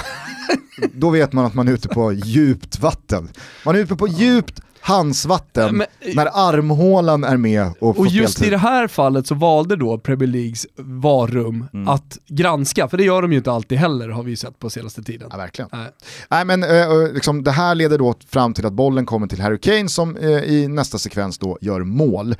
[0.93, 3.30] då vet man att man är ute på djupt vatten.
[3.65, 8.50] Man är ute på djupt handsvatten men, när armhålan är med och Och just i
[8.50, 11.88] det här fallet så valde då Premier Leagues varum mm.
[11.88, 15.04] att granska, för det gör de ju inte alltid heller har vi sett på senaste
[15.04, 15.28] tiden.
[15.32, 15.70] Ja, verkligen.
[15.74, 15.90] Nej,
[16.30, 19.60] Nej men äh, liksom, det här leder då fram till att bollen kommer till Harry
[19.60, 22.36] Kane som äh, i nästa sekvens då gör mål.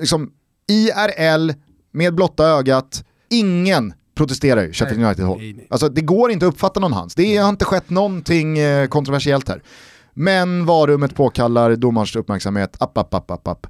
[0.00, 0.30] Liksom,
[0.68, 1.52] IRL
[1.92, 5.40] med blotta ögat, ingen protesterar ju Sheffield United-håll.
[5.68, 7.14] Alltså det går inte att uppfatta någon hans.
[7.14, 9.62] Det har inte skett någonting eh, kontroversiellt här.
[10.14, 13.66] Men varummet påkallar domarens uppmärksamhet, app, app, app, app, app.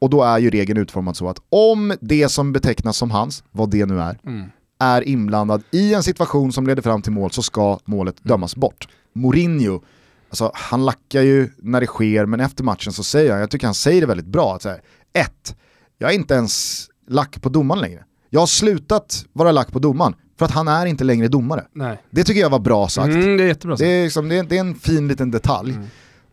[0.00, 3.70] Och då är ju regeln utformad så att om det som betecknas som hans, vad
[3.70, 4.46] det nu är, mm.
[4.78, 8.28] är inblandad i en situation som leder fram till mål så ska målet mm.
[8.28, 8.88] dömas bort.
[9.12, 9.82] Mourinho,
[10.28, 13.66] alltså, han lackar ju när det sker, men efter matchen så säger han, jag tycker
[13.66, 14.80] han säger det väldigt bra, att så här,
[15.12, 15.56] ett,
[15.98, 18.04] jag är inte ens lack på domaren längre.
[18.30, 21.64] Jag har slutat vara lack på domaren, för att han är inte längre domare.
[21.72, 22.02] Nej.
[22.10, 23.14] Det tycker jag var bra sagt.
[23.14, 23.80] Mm, det, är jättebra sagt.
[23.80, 25.72] Det, är liksom, det, är, det är en fin liten detalj.
[25.72, 25.86] Mm.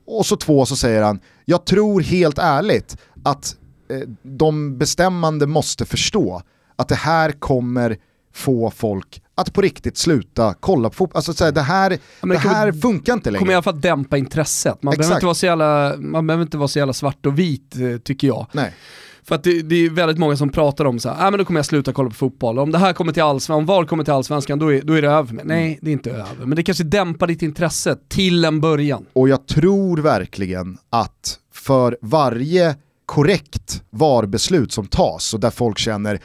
[0.08, 3.56] Och så två så säger han, jag tror helt ärligt att
[3.90, 6.42] eh, de bestämmande måste förstå
[6.76, 7.98] att det här kommer
[8.34, 11.18] få folk att på riktigt sluta kolla på fotboll.
[11.18, 13.40] Alltså så det här, ja, det här kommer, funkar inte längre.
[13.40, 14.84] kommer i alla fall dämpa intresset.
[14.84, 17.76] Man behöver, inte vara så jävla, man behöver inte vara så jävla svart och vit
[17.76, 18.48] eh, tycker jag.
[18.52, 18.74] Nej.
[19.28, 21.46] För att det, det, är väldigt många som pratar om så här, äh, men då
[21.46, 22.60] kommer jag sluta kolla på fotboll.
[22.60, 25.02] Om det här kommer till allsvenskan, om VAR kommer till allsvenskan, då är, då är
[25.02, 25.46] det över med.
[25.46, 26.46] Nej, det är inte över.
[26.46, 29.06] Men det kanske dämpar ditt intresse till en början.
[29.14, 36.20] Och jag tror verkligen att för varje korrekt VAR-beslut som tas och där folk känner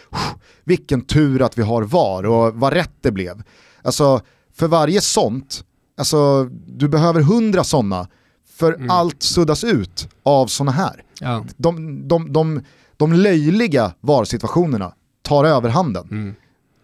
[0.64, 3.42] vilken tur att vi har VAR och vad rätt det blev.
[3.82, 4.20] Alltså
[4.56, 5.64] för varje sånt,
[5.98, 8.08] alltså du behöver hundra sådana
[8.56, 8.90] för mm.
[8.90, 11.02] allt suddas ut av sådana här.
[11.20, 11.44] Ja.
[11.56, 12.62] De, de, de,
[13.00, 16.08] de löjliga VAR-situationerna tar överhanden.
[16.10, 16.34] Mm.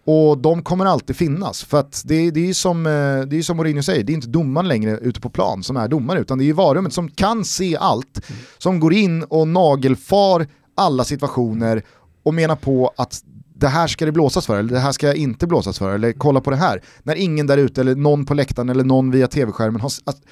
[0.05, 2.91] Och de kommer alltid finnas, för att det, det är ju som, eh,
[3.27, 5.87] det är som Mourinho säger, det är inte domaren längre ute på plan som är
[5.87, 8.41] domare, utan det är ju varummet som kan se allt, mm.
[8.57, 11.83] som går in och nagelfar alla situationer
[12.23, 13.21] och menar på att
[13.55, 16.41] det här ska det blåsas för, eller det här ska inte blåsas för, eller kolla
[16.41, 16.81] på det här.
[17.03, 19.91] När ingen där ute, eller någon på läktaren, eller någon via tv-skärmen har...
[20.03, 20.23] Alltså,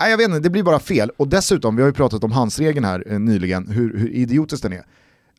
[0.00, 1.10] nej, jag vet inte, det blir bara fel.
[1.16, 4.72] Och dessutom, vi har ju pratat om handsregeln här eh, nyligen, hur, hur idiotiskt den
[4.72, 4.84] är.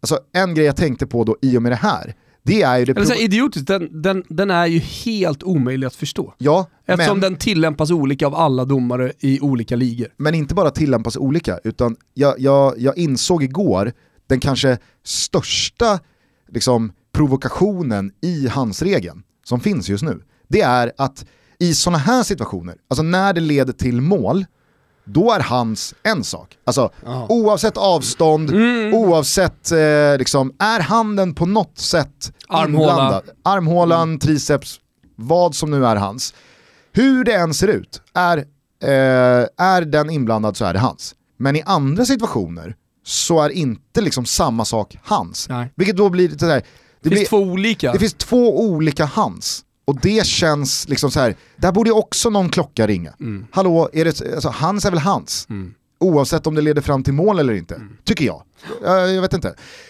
[0.03, 2.13] Alltså en grej jag tänkte på då i och med det här,
[2.43, 2.91] Det är ju det...
[2.91, 6.33] Eller så idiotiskt, den, den, den är ju helt omöjlig att förstå.
[6.37, 10.07] Ja, Eftersom men, den tillämpas olika av alla domare i olika ligor.
[10.17, 13.91] men inte bara tillämpas olika, utan jag, jag, jag insåg igår
[14.27, 15.99] den kanske största
[16.49, 20.21] liksom, provokationen i handsregeln som finns just nu.
[20.47, 21.25] Det är att
[21.59, 24.45] i sådana här situationer, alltså när det leder till mål,
[25.05, 26.57] då är hans en sak.
[26.65, 27.25] Alltså Ja.
[27.29, 28.51] oavsett avstånd,
[28.93, 32.91] oavsett, eh, liksom, är handen på något sätt Armhåla.
[32.91, 34.79] inblandad, armhålan, triceps,
[35.15, 36.33] vad som nu är hans.
[36.91, 38.37] Hur det än ser ut, är,
[38.83, 41.15] eh, är den inblandad så är det hans.
[41.37, 45.49] Men i andra situationer så är inte liksom samma sak hans.
[45.49, 45.71] Nej.
[45.75, 46.65] Vilket då blir lite sådär, det,
[47.01, 47.91] Det blir, finns två olika.
[47.93, 49.62] det finns två olika hans.
[49.85, 51.35] Och det känns liksom så här.
[51.55, 53.13] där borde också någon klocka ringa.
[53.19, 53.47] Mm.
[53.51, 55.47] Hallå, är det, alltså, hans är väl hans?
[55.99, 58.43] Oavsett om det leder fram till mål eller inte, tycker jag.
[58.83, 59.47] Jag, jag vet inte.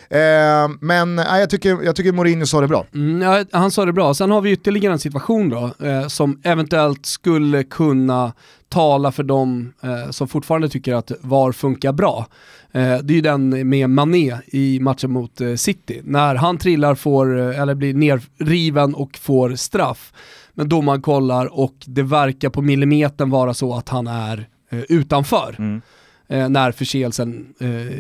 [0.10, 2.86] Eh, men nej, jag, tycker, jag tycker Mourinho sa det bra.
[2.93, 4.13] Mm, ja, han sa det bra.
[4.13, 8.34] Sen har vi ytterligare en situation då, eh, som eventuellt skulle kunna
[8.69, 12.27] tala för de eh, som fortfarande tycker att VAR funkar bra.
[12.75, 16.01] Eh, det är ju den med Mané i matchen mot eh, City.
[16.03, 20.13] När han trillar, får, eh, eller blir nerriven och får straff.
[20.53, 25.81] Men domaren kollar och det verkar på millimetern vara så att han är utanför.
[26.27, 27.53] Eh, när förseelsen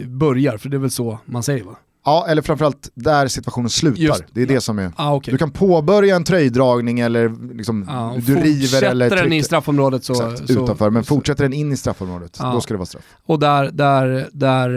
[0.07, 1.75] börjar, för det är väl så man säger va?
[2.05, 4.01] Ja, eller framförallt där situationen slutar.
[4.01, 4.91] Just- det är det som är...
[4.95, 5.31] Ah, okay.
[5.31, 9.43] Du kan påbörja en tröjdragning eller liksom, Ja, och du river eller fortsätter den i
[9.43, 10.13] straffområdet så...
[10.13, 12.51] Exakt, så utanför, men fortsätter den in i straffområdet, Ja.
[12.53, 13.03] då ska det vara straff.
[13.25, 14.69] Och där, där, där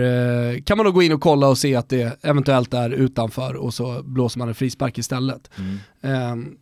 [0.54, 3.54] eh, kan man då gå in och kolla och se att det eventuellt är utanför
[3.54, 5.50] och så blåser man en frispark istället.
[6.02, 6.10] Eh,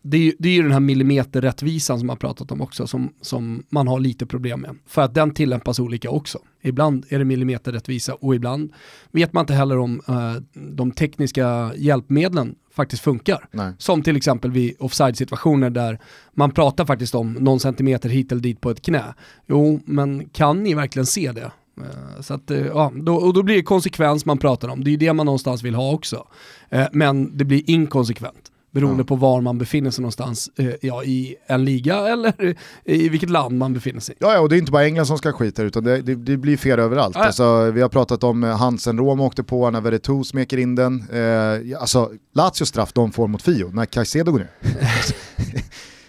[0.02, 3.62] det, är, det är ju den här millimeterrättvisan som man pratat om också som, som
[3.70, 4.76] man har lite problem med.
[4.86, 6.38] För att den tillämpas olika också.
[6.64, 8.72] Ibland är det millimeterrättvisa och ibland
[9.12, 13.48] vet man inte heller om eh, de tekniska hjälpmedlen faktiskt funkar.
[13.52, 13.72] Nej.
[13.78, 15.98] Som till exempel vid offside-situationer där
[16.32, 19.14] man pratar faktiskt om någon centimeter hit eller dit på ett knä.
[19.46, 21.50] Jo, men kan ni verkligen se det?
[21.80, 24.84] Eh, Så att, eh, ja, då, och då blir det konsekvens man pratar om.
[24.84, 26.26] Det är ju det man någonstans vill ha också.
[26.68, 28.50] Eh, Men det blir inkonsekvent.
[28.74, 29.04] Beroende Ja.
[29.04, 33.58] på var man befinner sig någonstans, eh, ja, i en liga eller i vilket land
[33.58, 34.14] man befinner sig.
[34.18, 36.36] Ja, ja, och det är inte bara England som ska skita utan det, det, det
[36.36, 37.16] blir fel överallt.
[37.16, 37.24] Ja.
[37.24, 41.04] Alltså, vi har pratat om eh, Hansen Rom åkte på när Veretout smeker in den.
[41.12, 44.50] Eh, alltså, Lazios straff de får mot Fio, när Caicedo går ner.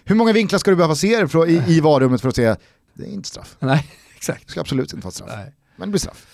[0.05, 1.07] Hur många vinklar ska du behöva se
[1.47, 2.55] i, i varummet för att se,
[2.93, 3.55] det är inte straff.
[3.59, 4.45] Nej, exakt.
[4.45, 5.29] Det ska absolut inte vara straff.
[5.35, 5.53] Nej.
[5.77, 6.27] Men det blir straff.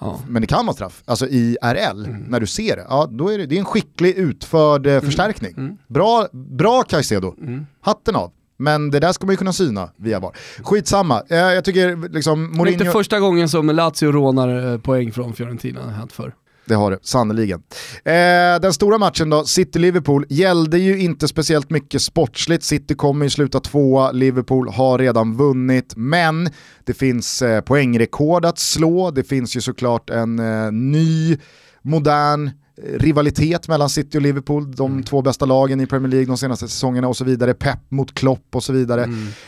[0.00, 0.20] Ja.
[0.28, 1.02] Men det kan vara straff.
[1.04, 2.22] Alltså i RL, Mm.
[2.22, 5.78] när du ser det, ja, då är det, det är en skicklig utförd eh, förstärkning.
[5.86, 7.66] Bra, bra Caicedo, Mm.
[7.80, 8.32] hatten av.
[8.60, 10.32] Men det där ska man ju kunna syna via VAR.
[10.62, 12.80] Skitsamma, eh, jag tycker liksom Det är Mourinho...
[12.80, 16.34] inte första gången som Lazio rånar eh, poäng från Fiorentina, hänt förr.
[16.68, 17.62] Det har det, sannoliken.
[18.04, 22.64] Eh, den stora matchen då, City-Liverpool, gällde ju inte speciellt mycket sportsligt.
[22.64, 26.50] City kommer ju sluta tvåa, Liverpool har redan vunnit, men
[26.84, 31.38] det finns eh, poängrekord att slå, det finns ju såklart en eh, ny,
[31.82, 36.38] modern eh, rivalitet mellan City och Liverpool, de två bästa lagen i Premier League de
[36.38, 39.02] senaste säsongerna och så vidare, pepp mot Klopp och så vidare.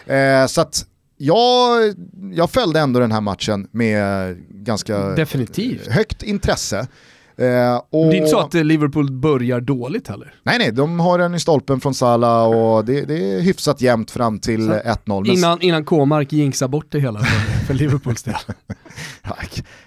[0.06, 0.86] Eh, så att
[1.20, 1.94] jag,
[2.32, 5.86] jag följde ändå den här matchen med ganska Definitivt.
[5.86, 6.78] högt intresse.
[7.36, 8.06] Eh, och...
[8.10, 10.34] Det är inte så att Liverpool börjar dåligt heller.
[10.42, 14.10] Nej nej, de har den i stolpen från Salah och det, det är hyfsat jämnt
[14.10, 14.80] fram till Så, 1-0.
[15.06, 18.34] Men- Innan, innan K-mark jinxar bort det hela för, för Liverpools del.
[19.22, 19.36] Ja,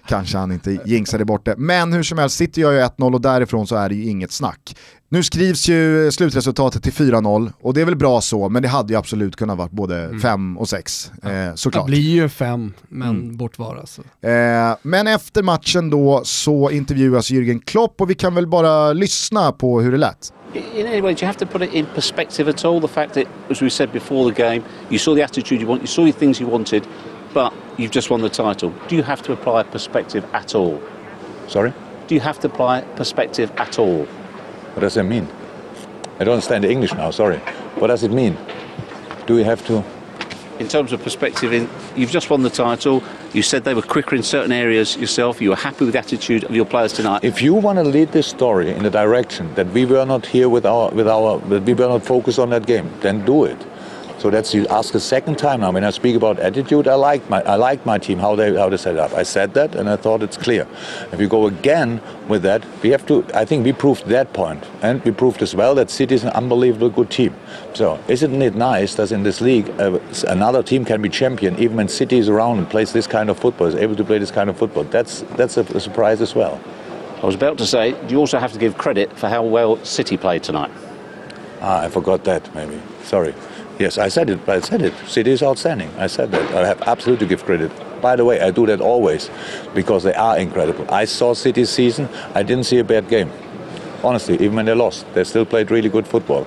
[0.08, 1.56] kanske han inte jinxade bort det.
[1.58, 4.32] Men hur som helst, City gör ju 1-0 och därifrån så är det ju inget
[4.32, 4.76] snack.
[5.13, 8.93] Nu skrivs ju slutresultatet till 4-0 och det är väl bra så, men det hade
[8.93, 11.86] ju absolut kunnat vara både 5 och 6 eh, Det såklart.
[11.86, 13.38] blir ju fem, men Mm.
[13.38, 13.86] bortvara.
[13.86, 14.02] Så.
[14.28, 19.52] Eh, men efter matchen då så intervjuas Jürgen Klopp och vi kan väl bara lyssna
[19.52, 20.34] på hur det lät.
[20.76, 22.82] In any way, do you have to put it in perspective at all?
[22.82, 25.82] The fact that, as we said before the game, you saw the attitude you want,
[25.82, 26.84] you saw the things you wanted,
[27.34, 28.71] but you've just won the title.
[28.89, 30.78] Do you have to apply perspective at all?
[31.47, 31.71] Sorry?
[32.08, 34.06] Do you have to apply perspective at all?
[34.73, 35.27] What does that mean?
[36.19, 37.38] I don't understand the English now, sorry.
[37.77, 38.38] What does it mean?
[39.27, 39.83] Do we have to?
[40.59, 43.03] In terms of perspective, in, you've just won the title.
[43.33, 45.41] You said they were quicker in certain areas yourself.
[45.41, 47.23] You were happy with the attitude of your players tonight.
[47.23, 50.49] If you want to lead this story in the direction that we were not here
[50.49, 53.57] with our, with our, that we were not focused on that game, then do it.
[54.23, 55.71] So that's you ask a second time now.
[55.73, 58.69] When I speak about attitude, I like my I like my team how they how
[58.69, 59.12] they set it up.
[59.12, 60.65] I said that and I thought it's clear.
[61.12, 63.25] If you go again with that, we have to.
[63.33, 66.29] I think we proved that point, and we proved as well that City is an
[66.29, 67.36] unbelievably good team.
[67.73, 71.75] So isn't it nice that in this league uh, another team can be champion even
[71.75, 74.31] when City is around and plays this kind of football, is able to play this
[74.31, 74.86] kind of football?
[74.86, 76.62] That's that's a, a surprise as well.
[77.21, 80.15] I was about to say, you also have to give credit for how well City
[80.15, 80.71] played tonight?
[81.59, 82.81] Ah, I forgot that, maybe.
[83.03, 83.33] Sorry.
[83.79, 84.93] Yes, I said it, I said it.
[85.07, 85.89] City is outstanding.
[85.97, 86.55] I said that.
[86.55, 87.71] I have absolutely to give credit.
[88.01, 89.29] By the way, I do that always
[89.73, 90.86] because they are incredible.
[90.89, 92.07] I saw City's season.
[92.36, 93.29] I didn't see a bad game.
[94.03, 96.45] Honestly, even when they lost, they still played really good football.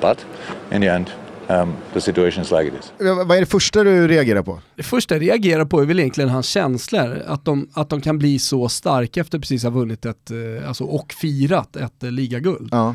[0.00, 0.26] But
[0.70, 1.10] in the end,
[1.48, 2.92] um, the situation is like it is.
[2.98, 4.60] Vad är det första du reagerar på?
[4.76, 8.18] Det första jag reagerar på är väl egentligen hans känslor, att de, att de kan
[8.18, 12.68] bli så starka efter precis ha vunnit ett, eh, alltså, och firat ett eh, ligaguld.
[12.72, 12.94] Ja.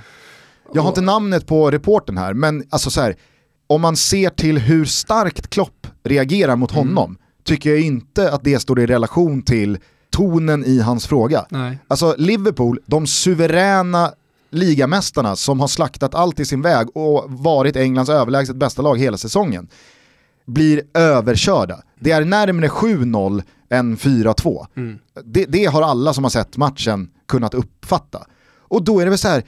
[0.73, 3.15] Jag har inte namnet på reporten här, men alltså så här,
[3.71, 6.87] om man ser till hur starkt Klopp reagerar mot Mm.
[6.87, 9.77] honom, tycker jag inte att det står i relation till
[10.09, 11.45] tonen i hans fråga.
[11.49, 11.79] Nej.
[11.87, 14.11] Alltså Liverpool, de suveräna
[14.49, 19.17] ligamästarna som har slaktat allt i sin väg och varit Englands överlägset bästa lag hela
[19.17, 19.67] säsongen,
[20.45, 21.81] blir överkörda.
[21.99, 24.65] Det är närmare 7-0 än 4-2.
[24.77, 24.99] Mm.
[25.25, 28.25] Det, det har alla som har sett matchen kunnat uppfatta.
[28.59, 29.43] Och då är det väl så här,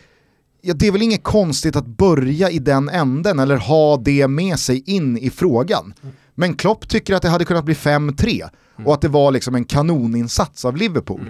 [0.64, 4.60] ja, det är väl inget konstigt att börja i den änden eller ha det med
[4.60, 5.94] sig in i frågan.
[6.36, 8.44] Men Klopp tycker att det hade kunnat bli 5-3
[8.86, 11.22] och att det var liksom en kanoninsats av Liverpool.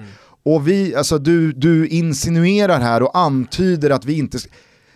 [0.45, 4.37] Och vi, alltså du, du insinuerar här och antyder att vi inte...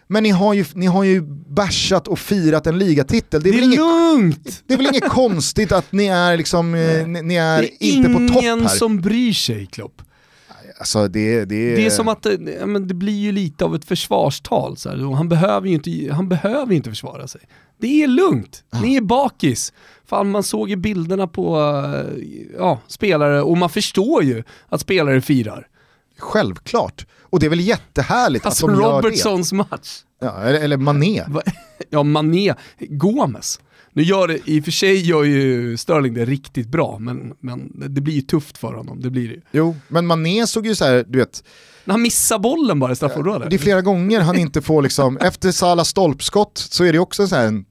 [0.08, 3.42] Men ni har ju, ni har ju bashat och firat en ligatitel.
[3.44, 4.64] Det är, Det väl, är inget, lugnt!
[4.68, 7.94] det är väl inget konstigt att ni är liksom, eh, ni, ni är, Det är
[7.94, 8.68] inte på topp ingen här.
[8.68, 10.02] som bryr sig Klopp.
[10.80, 13.76] Alltså det, det, Det är som att det, ja, men det blir ju lite av
[13.76, 14.78] ett försvarstal.
[14.78, 15.16] Så här.
[15.16, 17.42] Han, behöver ju inte, han behöver inte försvara sig.
[17.80, 19.74] Det är lugnt, ni är bakis.
[20.06, 22.24] Fan man såg ju bilderna på eh,
[22.58, 25.68] ja, spelare och man förstår ju att spelare firar.
[26.18, 27.06] Självklart.
[27.22, 29.08] Och det är väl jättehärligt Alltså att de gör det.
[29.08, 30.04] Robertsons match.
[30.22, 31.24] Ja, eller, eller Mané.
[31.90, 33.60] Ja, Mané, Gomes.
[33.98, 37.84] Nu gör det, i och för sig gör ju Sterling det riktigt bra, men, men
[37.96, 39.02] det blir ju tufft för honom.
[39.02, 39.42] Det blir det.
[39.52, 41.44] Jo, men Mané såg ju så här, du vet,
[41.86, 43.50] När han missar bollen bara i straffområdet.
[43.50, 47.28] det är flera gånger han inte får liksom, efter Salas stolpskott så är det också
[47.28, 47.64] så här en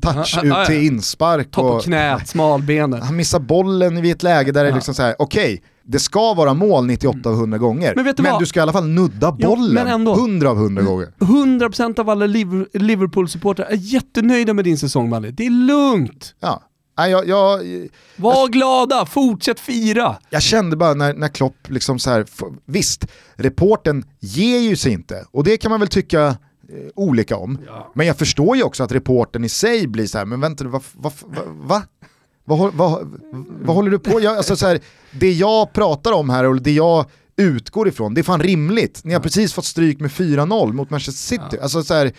[0.00, 1.50] touch ut till inspark.
[1.50, 3.04] Ta på och- knät, smalbenet.
[3.04, 6.34] Han missar bollen vid ett läge där det är liksom så här, okej, det ska
[6.34, 9.36] vara mål 98 av 100 gånger, Men du men du ska i alla fall nudda
[9.38, 10.12] Jo, bollen men ändå.
[10.14, 10.24] Mm.
[10.30, 11.12] 100 av 100 gånger.
[11.18, 15.30] 100% av alla Liver- Liverpool-supportrar är jättenöjda med din säsong Malle.
[15.30, 16.34] Det är lugnt.
[16.40, 16.62] Ja.
[16.98, 17.60] Nej, jag, jag,
[18.16, 20.16] Var glada, fortsätt fira.
[20.30, 22.26] jag kände bara när, när Klopp liksom så här,
[22.66, 26.34] visst, reporten ger ju sig inte och det kan man väl tycka eh,
[26.94, 27.58] olika om.
[27.94, 30.82] Men jag förstår ju också att reporten i sig blir så här, men vänta, vad,
[30.94, 31.82] vad, vad, va?
[32.44, 33.20] Vad, vad,
[33.62, 36.72] vad håller du på jag, alltså så här, Det jag pratar om här och det
[36.72, 37.04] jag
[37.36, 39.00] utgår ifrån, det är fan rimligt.
[39.04, 41.58] Ni har precis fått stryk med 4-0 mot Manchester City.
[41.62, 42.12] Alltså så här,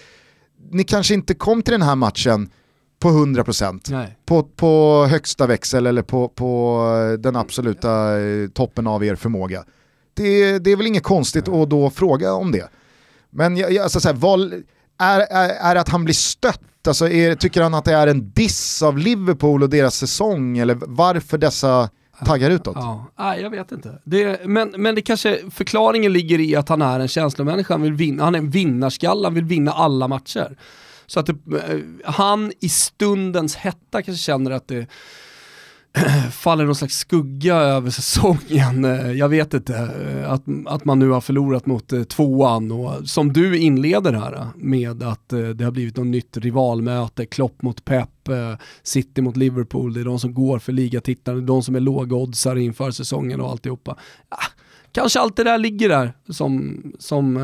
[0.71, 2.49] ni kanske inte kom till den här matchen
[2.99, 4.17] på 100% Nej.
[4.25, 6.87] på, på högsta växel eller på, på
[7.19, 9.63] den absoluta eh, toppen av er förmåga.
[10.13, 12.69] Det, det är väl inget konstigt att då fråga om det.
[13.29, 14.53] Men jag, jag, alltså så här, vad,
[14.99, 16.61] är, är, är att han blir stött?
[16.87, 20.57] Alltså är, tycker han att det är en diss av Liverpool och deras säsong?
[20.57, 21.89] Eller varför dessa
[22.25, 22.75] taggar utåt?
[22.75, 24.01] Ja, nej, jag vet inte.
[24.03, 27.93] Det, men, men det kanske, förklaringen ligger i att han är en känslomänniska, han, vill
[27.93, 30.57] vinna, han är en vinnarskalle, han vill vinna alla matcher.
[31.05, 31.35] Så att det,
[32.05, 34.87] han i stundens hetta kanske känner att det
[36.31, 38.85] faller någon slags skugga över säsongen.
[38.85, 43.09] Eh, jag vet inte, eh, att, att man nu har förlorat mot eh, tvåan och
[43.09, 48.09] som du inleder här med att det har blivit något nytt rivalmöte, Klopp mot Pep,
[48.83, 51.79] City mot Liverpool, det är de som går för ligatitlarna, det är de som är
[51.79, 53.97] lågoddsare inför säsongen och alltihopa.
[54.29, 54.45] Ah,
[54.91, 57.35] kanske allt det där ligger där som, som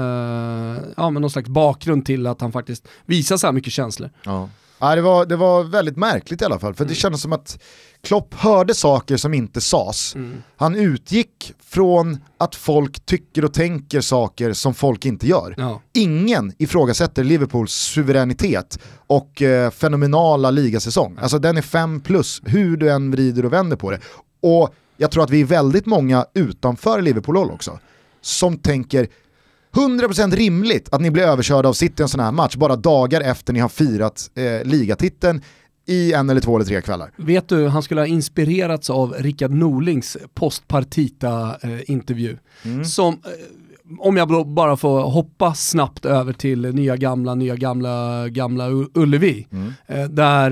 [0.98, 4.10] ja, men någon slags bakgrund till att han faktiskt visar så här mycket känslor.
[4.24, 4.50] Ja.
[4.80, 7.60] Ja, det, var, det var väldigt märkligt i alla fall, för det kändes som att
[8.04, 10.16] Klopp hörde saker som inte sades.
[10.56, 15.56] Han utgick från att folk tycker och tänker saker som folk inte gör.
[15.58, 15.82] Ja.
[15.94, 21.18] Ingen ifrågasätter Liverpools suveränitet och eh, fenomenala ligasäsong.
[21.22, 24.00] Alltså den är 5 plus, hur du än vrider och vänder på det.
[24.42, 27.80] Och jag tror att vi är väldigt många utanför Liverpool-håll också,
[28.22, 29.08] som tänker
[29.76, 33.54] 100% rimligt att ni blir överkörda av City en sån här match bara dagar efter
[33.54, 35.42] ni har firat eh, ligatiteln
[35.86, 37.12] i en eller två eller tre kvällar.
[37.16, 42.38] Vet du, han skulle ha inspirerats av Rickard Norlings postpartita-intervju.
[42.86, 43.20] Som, eh,
[44.00, 49.48] om jag bara får hoppa snabbt över till nya gamla, nya gamla, gamla Ullevi.
[49.52, 49.74] Mm.
[49.88, 50.52] Eh, där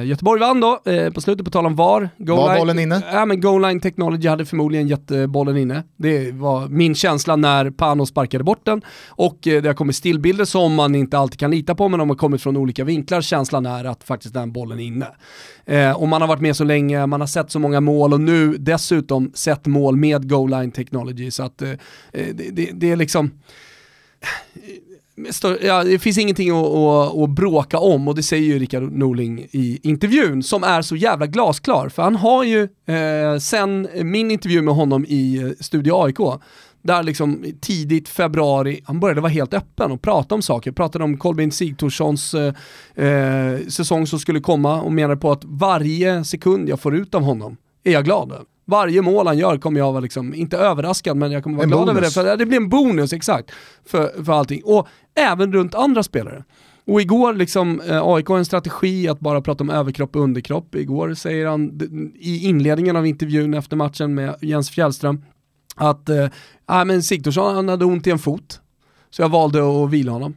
[0.00, 2.08] eh, Göteborg vann då, eh, på slutet på tal om VAR.
[2.18, 3.02] Goal Var line- bollen inne?
[3.12, 5.82] Ja men Goal Line Technology hade förmodligen gett bollen inne.
[5.96, 8.82] Det var min känsla när Pano sparkade bort den.
[9.08, 12.16] Och det har kommit stillbilder som man inte alltid kan lita på, men de har
[12.16, 13.20] kommit från olika vinklar.
[13.20, 15.06] Känslan är att faktiskt den bollen är inne.
[15.66, 18.20] Eh, och man har varit med så länge, man har sett så många mål och
[18.20, 21.30] nu dessutom sett mål med Goal Line Technology.
[21.30, 21.70] Så att eh,
[22.12, 23.30] eh, det, det, det är liksom...
[24.60, 28.82] Eh, ja, det finns ingenting att, att, att bråka om och det säger ju Rickard
[28.82, 31.88] Norling i intervjun som är så jävla glasklar.
[31.88, 36.18] För han har ju, eh, sen min intervju med honom i eh, Studio AIK,
[36.84, 40.72] där liksom tidigt februari, han började vara helt öppen och prata om saker.
[40.72, 42.54] Pratade om Kolbeinn Sigthorssons eh,
[43.06, 47.22] eh, säsong som skulle komma och menade på att varje sekund jag får ut av
[47.22, 48.44] honom är jag glad över.
[48.66, 51.70] Varje mål han gör kommer jag vara, liksom, inte överraskad, men jag kommer vara En
[51.70, 52.00] glad över det.
[52.00, 52.14] bonus.
[52.14, 53.50] För det blir en bonus, exakt,
[53.86, 54.62] för, för allting.
[54.64, 56.44] Och även runt andra spelare.
[56.86, 60.74] Och igår, liksom, eh, AIK har en strategi att bara prata om överkropp och underkropp.
[60.74, 61.80] Igår säger han
[62.18, 65.22] i inledningen av intervjun efter matchen med Jens Fjällström
[65.74, 66.28] att eh,
[66.66, 68.60] men Sigthorsson han hade ont i en fot,
[69.10, 70.36] så jag valde att vila honom.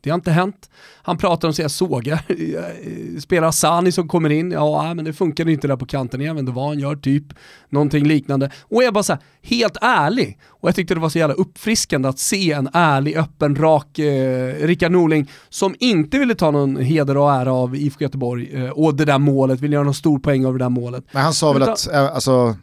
[0.00, 0.70] Det har inte hänt.
[1.06, 5.12] Han pratar om sig, jag sågar, eh, spelar Sani som kommer in, ja men det
[5.12, 7.24] funkade inte där på kanten, jag vet inte vad han gör, typ
[7.70, 8.50] någonting liknande.
[8.62, 12.08] Och jag bara så här, helt ärlig, och jag tyckte det var så jävla uppfriskande
[12.08, 17.16] att se en ärlig, öppen, rak eh, Rickard Norling som inte ville ta någon heder
[17.16, 20.46] och ära av IFK Göteborg eh, och det där målet, ville göra någon stor poäng
[20.46, 21.04] av det där målet.
[21.12, 22.56] Men han sa väl Utan- att, eh, alltså...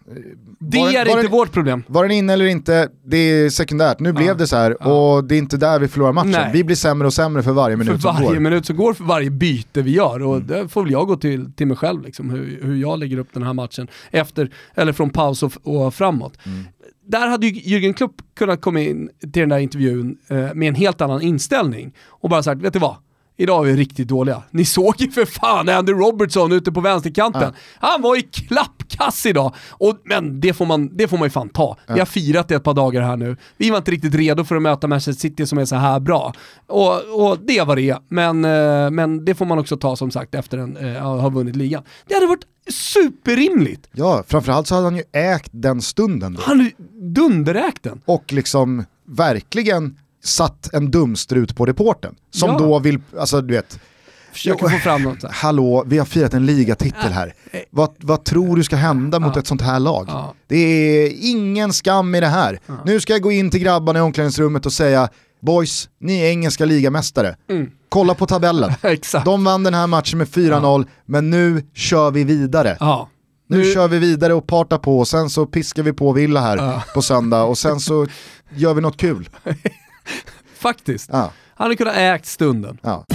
[0.59, 1.83] Det var, är var inte den, vårt problem.
[1.87, 3.99] Var den inne eller inte, det är sekundärt.
[3.99, 6.31] Nu blev det så här och det är inte där vi förlorar matchen.
[6.31, 6.49] Nej.
[6.53, 8.39] Vi blir sämre och sämre för varje för minut som varje går.
[8.39, 8.51] Mm.
[8.51, 10.21] minut som går, för varje byte vi gör.
[10.21, 13.17] Och det får väl jag gå till, till mig själv, liksom, hur, hur jag lägger
[13.17, 16.38] upp den här matchen efter, eller från paus och, och framåt.
[16.45, 16.63] Mm.
[17.05, 20.75] Där hade ju Jürgen Klopp kunnat komma in till den där intervjun eh, med en
[20.75, 22.95] helt annan inställning och bara sagt, vet du vad?
[23.38, 24.43] Idag är vi riktigt dåliga.
[24.51, 27.53] Ni såg ju för fan Andy Robertson ute på vänsterkanten.
[27.79, 29.53] Han var i klappkass idag.
[29.69, 31.77] Och, men det får, man, det får man ju fan ta.
[31.88, 33.38] Vi har firat det ett par dagar här nu.
[33.57, 36.34] Vi var inte riktigt redo för att möta Manchester City som är så här bra.
[36.67, 37.97] Och, och det var det.
[38.07, 41.55] Men, eh, men det får man också ta som sagt efter att eh, ha vunnit
[41.55, 41.84] ligan.
[42.07, 43.89] Det hade varit superrimligt.
[43.91, 46.41] Ja, framförallt så hade han ju ägt den stunden då.
[46.45, 46.71] Han
[47.13, 48.01] dunderägt den.
[48.05, 52.15] och liksom verkligen satt en dumstrut på reporten.
[52.32, 52.57] Som Ja.
[52.57, 53.80] då vill, alltså du vet,
[54.32, 55.24] Försöker få fram något.
[55.24, 55.30] här.
[55.34, 57.34] hallå, vi har firat en ligatitel här.
[57.69, 59.39] Vad, vad tror du ska hända mot Ja.
[59.41, 60.05] ett sånt här lag?
[60.07, 60.34] Ja.
[60.47, 62.59] Det är ingen skam i det här.
[62.86, 65.09] Nu ska jag gå in till grabbarna i omklädningsrummet och säga,
[65.41, 67.36] boys, ni är engelska ligamästare.
[67.49, 67.69] Mm.
[67.89, 68.71] Kolla på tabellen.
[68.82, 69.26] Exakt.
[69.26, 72.78] De vann den här matchen med 4-0, men nu kör vi vidare.
[72.80, 73.09] Ja.
[73.49, 76.39] Nu, Nu- kör vi vidare och partar på och sen så piskar vi på Villa
[76.41, 78.07] här på söndag och sen så
[78.55, 79.30] gör vi något kul.
[80.60, 81.10] Faktiskt.
[81.12, 81.32] Ja.
[81.56, 82.78] Han hade kunnat ägt stunden.
[82.82, 83.06] Ja.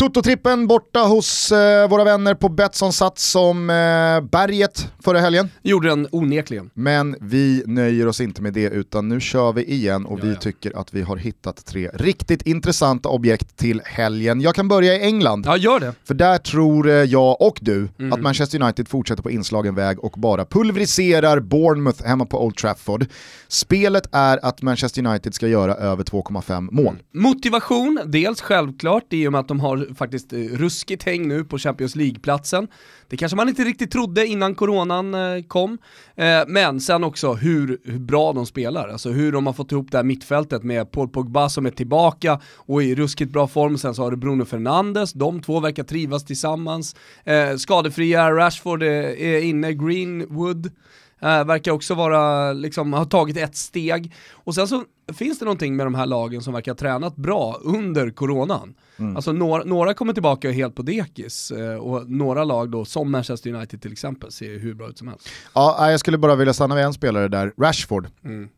[0.00, 5.48] Toto-trippen borta hos eh, våra vänner på Betsson satt som eh, berget förra helgen.
[5.62, 6.70] Gjorde den onekligen.
[6.74, 10.34] Men vi nöjer oss inte med det utan nu kör vi igen och vi ja.
[10.34, 14.40] tycker att vi har hittat tre riktigt intressanta objekt till helgen.
[14.40, 15.46] Jag kan börja i England.
[15.46, 15.94] Ja, gör det.
[16.04, 18.12] För där tror eh, jag och du Mm.
[18.12, 23.06] att Manchester United fortsätter på inslagen väg och bara pulveriserar Bournemouth hemma på Old Trafford.
[23.48, 26.96] Spelet är att Manchester United ska göra över 2,5 mål.
[27.14, 31.58] Motivation, dels självklart i och med att de har faktiskt eh, ruskigt häng nu på
[31.58, 32.68] Champions League-platsen.
[33.08, 35.78] Det kanske man inte riktigt trodde innan coronan eh, kom.
[36.16, 39.90] Eh, men sen också hur, hur bra de spelar, alltså hur de har fått ihop
[39.90, 43.78] det här mittfältet med Paul Pogba som är tillbaka och i ruskigt bra form.
[43.78, 46.96] Sen så har du Bruno Fernandes, de två verkar trivas tillsammans.
[47.58, 50.70] Skadefria Rashford är, inne, Greenwood
[51.22, 54.12] Uh, verkar också vara, liksom, ha tagit ett steg.
[54.32, 54.84] Och sen så
[55.14, 58.74] finns det någonting med de här lagen som verkar ha tränat bra under coronan.
[59.16, 63.54] Alltså några, några kommer tillbaka helt på dekis eh, och några lag då, som Manchester
[63.54, 65.28] United till exempel, ser hur bra ut som helst.
[65.54, 68.06] Ja, jag skulle bara vilja stanna vid en spelare där, Rashford.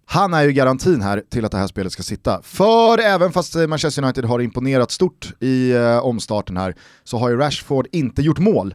[0.06, 2.42] Han är ju garantin här till att det här spelet ska sitta.
[2.42, 6.74] För även fast Manchester United har imponerat stort i eh, omstarten här,
[7.04, 8.74] så har ju Rashford inte gjort mål.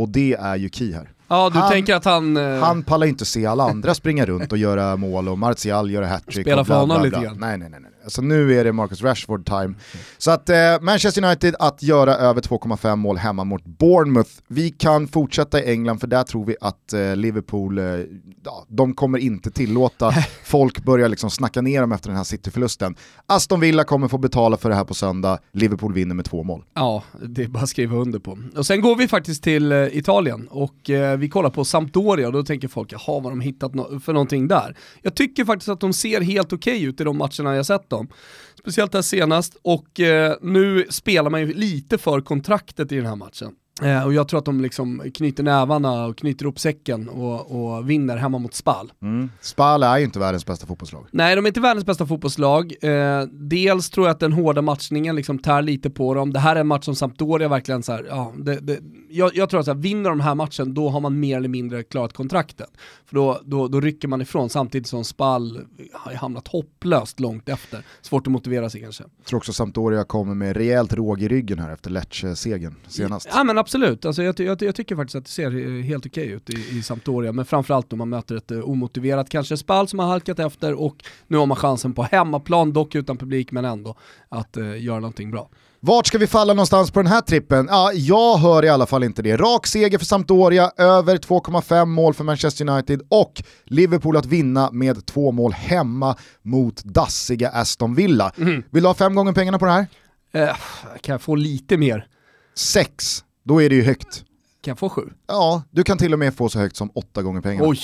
[0.00, 1.08] Och det är ju key här.
[1.28, 2.36] Ja, du Han- tänker att han...
[2.36, 6.06] eh, Han pallar inte se alla andra springa runt och göra mål och Martial göra
[6.06, 6.46] hattrick.
[6.46, 7.36] Spela och för honom lite grann.
[7.40, 7.80] Nej, nej, nej.
[7.80, 7.90] nej.
[8.10, 9.74] Alltså nu är det Marcus Rashford time.
[10.18, 14.30] Så att eh, Manchester United att göra över 2,5 mål hemma mot Bournemouth.
[14.48, 17.84] Vi kan fortsätta i England för där tror vi att eh, Liverpool, eh,
[18.68, 20.12] de kommer inte tillåta
[20.44, 22.94] folk börja liksom snacka ner dem efter den här City-förlusten.
[23.26, 26.64] Aston Villa kommer få betala för det här på söndag, Liverpool vinner med två mål.
[26.74, 28.38] Ja, det är bara att skriva under på.
[28.56, 32.32] Och sen går vi faktiskt till eh, Italien och eh, vi kollar på Sampdoria och
[32.32, 34.76] då tänker folk, jaha vad de hittat no för någonting där?
[35.02, 37.90] Jag tycker faktiskt att de ser helt okej okay ut i de matcherna jag sett
[37.90, 37.99] dem.
[38.58, 43.16] Speciellt här senast och eh, nu spelar man ju lite för kontraktet i den här
[43.16, 43.54] matchen.
[43.82, 47.90] Eh, och jag tror att de liksom knyter nävarna och knyter upp säcken och, och
[47.90, 48.92] vinner hemma mot Spal.
[49.02, 49.30] Mm.
[49.40, 51.06] Spal är ju inte världens bästa fotbollslag.
[51.10, 52.74] Nej, de är inte världens bästa fotbollslag.
[52.80, 56.32] Eh, dels tror jag att den hårda matchningen liksom tär lite på dem.
[56.32, 58.78] Det här är en match som Sampdoria verkligen så här, ja, det, det,
[59.08, 61.48] jag, jag, tror att så här, vinner de här matchen, då har man mer eller
[61.48, 62.70] mindre klarat kontraktet.
[63.06, 65.60] För då, då, då rycker man ifrån, samtidigt som Spal
[65.92, 67.84] har hamnat hopplöst långt efter.
[68.02, 69.04] Svårt att motivera sig kanske.
[69.16, 73.28] Jag tror också Sampdoria kommer med rejält råg i ryggen här efter Lecce-segern senast.
[73.32, 76.24] Ja, men absolut, alltså jag, jag, jag, tycker faktiskt att det ser eh, helt okej
[76.24, 79.88] okay ut i, i Sampdoria, men framförallt om man möter ett uh, omotiverat kanske Spal
[79.88, 80.96] som har halkat efter och
[81.26, 83.96] nu har man chansen på hemmaplan, dock utan publik men ändå,
[84.28, 85.48] att uh, göra någonting bra.
[85.82, 87.68] Vart ska vi falla någonstans på den här trippen?
[87.70, 89.36] Ja, jag hör i alla fall inte det.
[89.36, 95.06] Rak seger för Sampdoria, över 2,5 mål för Manchester United och Liverpool att vinna med
[95.06, 98.32] två mål hemma mot dassiga Aston Villa.
[98.38, 98.62] Mm.
[98.70, 99.86] Vill du ha fem gånger pengarna på det här?
[100.32, 100.56] Eh,
[101.00, 102.06] kan jag få lite mer?
[102.54, 104.24] Sex, då är det ju högt.
[104.62, 105.02] Kan jag få sju?
[105.26, 107.68] Ja, du kan till och med få så högt som åtta gånger pengarna.
[107.68, 107.78] Oj!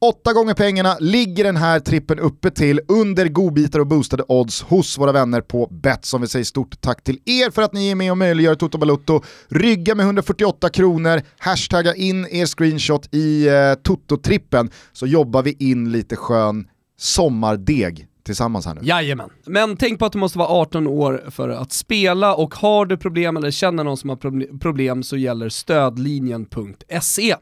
[0.00, 4.98] Åtta gånger pengarna ligger den här trippen uppe till under godbitar och boostade odds hos
[4.98, 6.20] våra vänner på Betsson.
[6.20, 9.22] Vi säger stort tack till er för att ni är med och möjliggör Toto Balutto.
[9.48, 15.92] Rygga med 148 kronor, hashtagga in er screenshot i eh, Toto-trippen så jobbar vi in
[15.92, 16.68] lite skön
[16.98, 18.80] sommardeg tillsammans här nu.
[18.84, 19.30] Jajamän.
[19.46, 22.96] Men tänk på att du måste vara 18 år för att spela och har du
[22.96, 27.34] problem eller känner någon som har problem så gäller stödlinjen.se.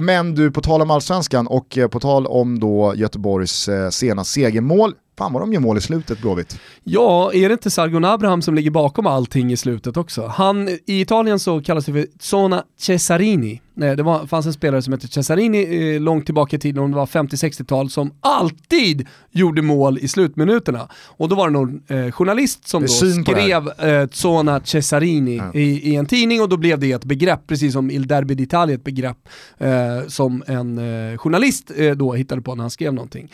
[0.00, 4.24] Men du, på tal om allsvenskan och eh, på tal om då Göteborgs eh, sena
[4.24, 6.60] segermål, Fan vad de gör mål i slutet Blåvitt.
[6.84, 10.26] Ja, är det inte Sargon Abraham som ligger bakom allting i slutet också?
[10.26, 13.60] Han, I Italien så kallas det för Zona Cesarini.
[13.74, 16.90] Nej, det var, fanns en spelare som hette Cesarini eh, långt tillbaka i tiden, om
[16.90, 20.88] det var 50-60-tal, som alltid gjorde mål i slutminuterna.
[21.06, 25.54] Och då var det någon eh, journalist som då skrev eh, Zona Cesarini ja.
[25.54, 28.74] i, i, en tidning och då blev det ett begrepp, precis som Il Derby d'Italia
[28.74, 33.28] ett begrepp eh, som en eh, journalist eh, då hittade på när han skrev någonting.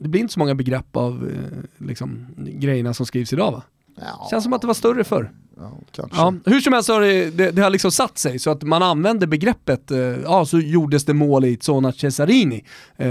[0.00, 3.62] Eh, det blir inte så många begrepp av eh, liksom, grejerna som skrivs idag va?
[4.00, 4.28] Ja.
[4.30, 5.30] Känns som att det var större förr.
[5.60, 8.50] Ja, ja, hur som helst så har det, det, det, har liksom satt sig så
[8.50, 12.64] att man använder begreppet, eh, ja så gjordes det mål i Zona Cesarini.
[12.96, 13.08] Eh,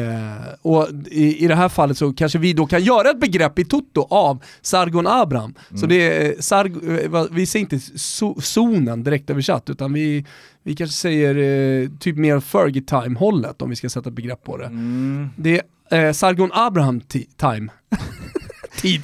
[0.61, 3.65] och i, i det här fallet så kanske vi då kan göra ett begrepp i
[3.65, 5.53] Toto av Sargon Abraham.
[5.69, 5.79] Mm.
[5.79, 6.71] Så det är, Sarg,
[7.05, 10.25] eh, vi säger inte so, zonen direkt översatt utan vi,
[10.63, 14.57] vi kanske säger eh, typ mer Fergie time-hållet om vi ska sätta ett begrepp på
[14.57, 14.65] det.
[14.65, 15.29] Mm.
[15.35, 15.61] Det
[15.91, 17.01] eh, Sargon Abraham
[17.37, 17.69] time.
[18.81, 19.01] Tid.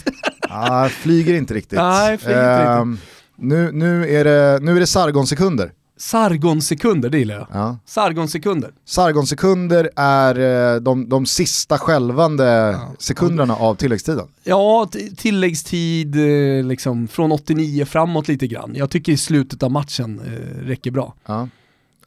[0.50, 1.80] ah, flyger inte riktigt.
[1.80, 3.10] Nej, flyger inte uh, riktigt.
[3.38, 5.72] Nu, nu, är det, nu är det Sargon-sekunder.
[5.98, 7.48] Sargon-sekunder, det gillar jag.
[7.54, 7.78] Ja.
[7.86, 8.72] Sargon-sekunder.
[8.86, 10.40] Sargon-sekunder är
[10.76, 12.94] eh, de, de sista skälvande ja.
[13.00, 14.28] sekunderna av tilläggstiden.
[14.44, 18.76] Ja, tilläggstid eh, liksom från 89 framåt lite grann.
[18.76, 21.14] Jag tycker i slutet av matchen eh, räcker bra.
[21.26, 21.48] Ja.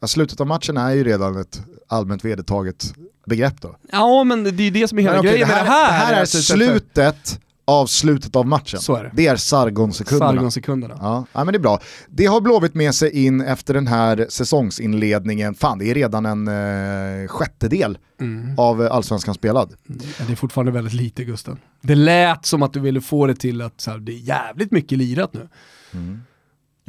[0.01, 0.07] ja.
[0.07, 2.95] slutet av matchen är ju redan ett allmänt vedertaget
[3.29, 3.77] begrepp då.
[3.93, 5.87] Ja, men det är ju det som är hela grejen med det här.
[5.87, 8.81] Det här är slutet av slutet av matchen.
[8.81, 9.11] Så är det.
[9.15, 10.33] det är Sargon-sekunderna.
[10.33, 10.99] Sargon-sekunderna.
[11.01, 11.81] Ja, ja, men det är bra.
[12.09, 15.55] Det har Blåvitt med sig in efter den här säsongsinledningen.
[15.55, 18.59] Fan, det är redan en eh, sjättedel mm.
[18.59, 19.75] av allsvenskan spelad.
[19.87, 21.59] Ja, det är fortfarande väldigt lite Gusten.
[21.81, 24.71] Det lät som att du ville få det till att så här, det är jävligt
[24.71, 25.49] mycket lirat nu.
[25.93, 26.23] Mm.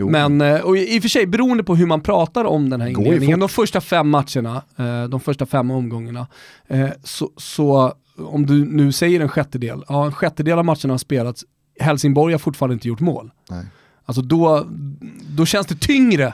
[0.06, 2.88] Men eh, och i och för sig, beroende på hur man pratar om den här
[2.88, 6.28] inledningen, de första fem matcherna, eh, de första fem omgångarna,
[6.68, 10.98] eh, så, så om du nu säger en sjättedel, ja en sjättedel av matcherna har
[10.98, 11.46] spelats,
[11.80, 13.32] Helsingborg har fortfarande inte gjort mål.
[13.50, 13.66] Nej.
[14.06, 14.68] Alltså då,
[15.36, 16.34] då känns det tyngre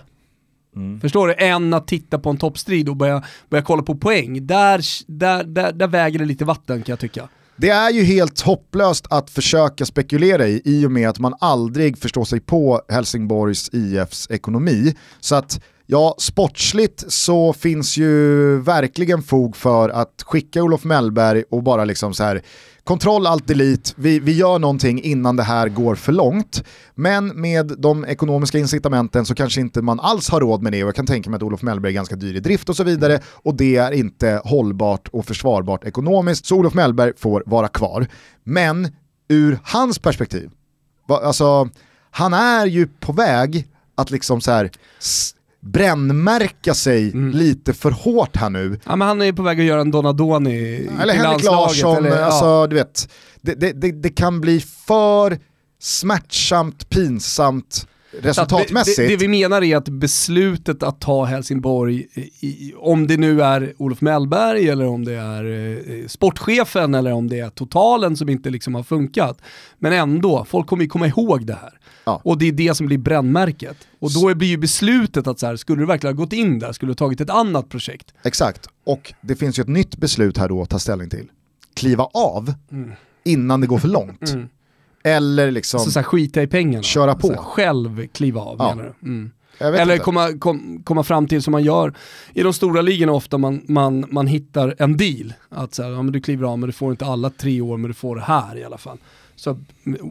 [0.76, 1.00] Mm.
[1.00, 1.36] Förstår du?
[1.38, 4.48] Än att titta på en toppstrid och börja, börja kolla på poäng.
[4.48, 7.30] Där, där, där, där väger det lite vatten kan jag tycka.
[7.58, 11.98] Det är ju helt hopplöst att försöka spekulera i, i och med att man aldrig
[11.98, 14.96] förstår sig på Helsingborgs IFs ekonomi.
[15.20, 21.64] Så att Ja, sportsligt så finns ju verkligen fog för att skicka Olof Mellberg och
[21.64, 22.42] bara liksom så här
[22.86, 26.64] kontroll allt delete, vi, vi gör någonting innan det här går för långt.
[26.96, 30.88] Men med de ekonomiska incitamenten så kanske inte man alls har råd med det och
[30.88, 33.20] jag kan tänka mig att Olof Mellberg är ganska dyr i drift och så vidare
[33.26, 38.08] och det är inte hållbart och försvarbart ekonomiskt så Olof Mellberg får vara kvar.
[38.44, 38.88] Men
[39.30, 40.52] ur hans perspektiv,
[41.08, 41.70] alltså
[42.12, 44.72] han är ju på väg att liksom så här
[45.66, 47.32] brännmärka sig mm.
[47.32, 48.80] lite för hårt här nu.
[48.86, 52.26] Ja men han är på väg att göra en Donadoni Eller Henrik Larsson, eller, ja.
[52.26, 53.10] alltså du vet.
[53.42, 55.40] Det, det, det, det, kan bli för
[55.80, 57.88] smärtsamt, pinsamt
[58.22, 58.98] resultatmässigt.
[58.98, 62.08] Det, det, vi menar är att beslutet att ta Helsingborg,
[62.40, 67.30] i, om det nu är Olof Mellberg eller om det är eh, sportchefen eller om
[67.30, 69.42] det är totalen som inte liksom har funkat.
[69.80, 71.80] Men ändå, folk kommer ju komma ihåg det här.
[72.04, 72.22] Ja.
[72.24, 73.78] Och det är det som blir brännmärket.
[74.00, 76.72] Och då blir ju beslutet att så här, skulle du verkligen ha gått in där,
[76.72, 78.14] skulle du tagit ett annat projekt?
[78.24, 81.28] Exakt, och det finns ju ett nytt beslut här då att ta ställning till.
[81.74, 82.92] Kliva av mm.
[83.24, 84.30] innan det går för långt.
[84.30, 84.50] Mm.
[85.06, 85.80] Eller liksom...
[85.80, 86.84] Så, så här, skita i pengarna?
[86.84, 87.28] Köra på.
[87.28, 88.76] Här, själv kliva av ja.
[88.76, 89.08] menar du?
[89.10, 89.32] Mm.
[89.60, 91.94] Eller komma, kom, komma fram till som man gör
[92.34, 95.34] i de stora ligorna ofta, man, man, man hittar en deal.
[95.50, 97.78] Att så här, ja, men du kliver av men du får inte alla tre år
[97.78, 98.98] men du får det här i alla fall.
[99.36, 99.60] Så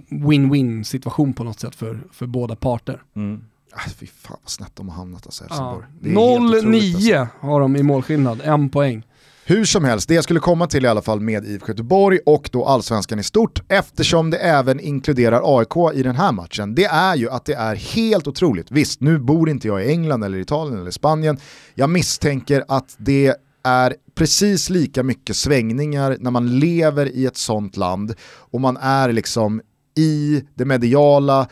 [0.08, 3.02] win-win situation på något sätt för, för båda parter.
[3.16, 3.44] Mm.
[3.72, 5.86] Äh, fy fan vad snett de har hamnat alltså Helsingborg.
[6.00, 6.08] Ja.
[6.10, 7.46] 0-9 alltså.
[7.46, 9.02] har de i målskillnad, en poäng.
[9.46, 12.48] Hur som helst, det jag skulle komma till i alla fall med IFK Göteborg och
[12.52, 17.16] då allsvenskan i stort, eftersom det även inkluderar AIK i den här matchen, det är
[17.16, 18.70] ju att det är helt otroligt.
[18.70, 21.38] Visst, nu bor inte jag i England eller Italien eller Spanien.
[21.74, 23.34] Jag misstänker att det
[23.64, 29.12] är precis lika mycket svängningar när man lever i ett sånt land och man är
[29.12, 29.60] liksom
[29.96, 31.48] i det mediala,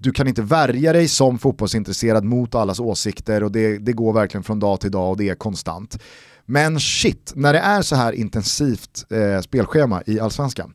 [0.00, 4.44] du kan inte värja dig som fotbollsintresserad mot allas åsikter och det, det går verkligen
[4.44, 5.98] från dag till dag och det är konstant.
[6.46, 10.74] Men shit, när det är så här intensivt eh, spelschema i allsvenskan,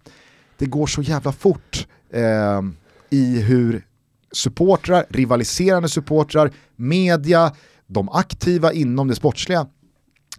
[0.57, 2.61] det går så jävla fort eh,
[3.09, 3.85] i hur
[4.31, 7.51] supportrar, rivaliserande supportrar, media,
[7.87, 9.67] de aktiva inom det sportsliga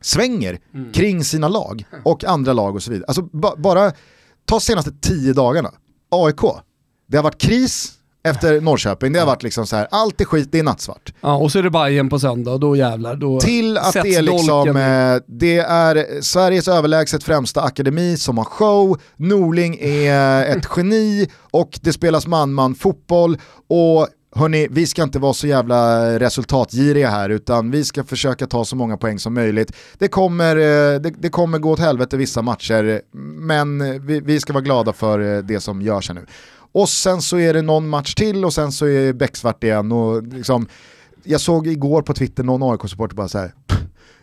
[0.00, 0.92] svänger mm.
[0.92, 3.04] kring sina lag och andra lag och så vidare.
[3.08, 3.22] Alltså
[3.56, 3.92] bara
[4.44, 5.72] ta senaste tio dagarna,
[6.10, 6.40] AIK,
[7.06, 7.97] det har varit kris,
[8.30, 9.12] efter Norrköping.
[9.12, 11.12] Det har varit liksom så här, allt är skit, det är nattsvart.
[11.20, 13.16] Ja, och så är det Bayern på söndag, då jävlar.
[13.16, 18.44] Då Till att det är liksom, eh, det är Sveriges överlägset främsta akademi som har
[18.44, 25.18] show, Norling är ett geni och det spelas man-man fotboll och Hörni, vi ska inte
[25.18, 29.72] vara så jävla resultatgiriga här utan vi ska försöka ta så många poäng som möjligt.
[29.98, 33.00] Det kommer, eh, det, det kommer gå åt helvete vissa matcher
[33.40, 36.26] men vi, vi ska vara glada för eh, det som görs här nu.
[36.72, 39.92] Och sen så är det någon match till och sen så är det becksvart igen.
[39.92, 40.66] Och liksom,
[41.24, 43.54] jag såg igår på Twitter någon AIK-supporter bara så här,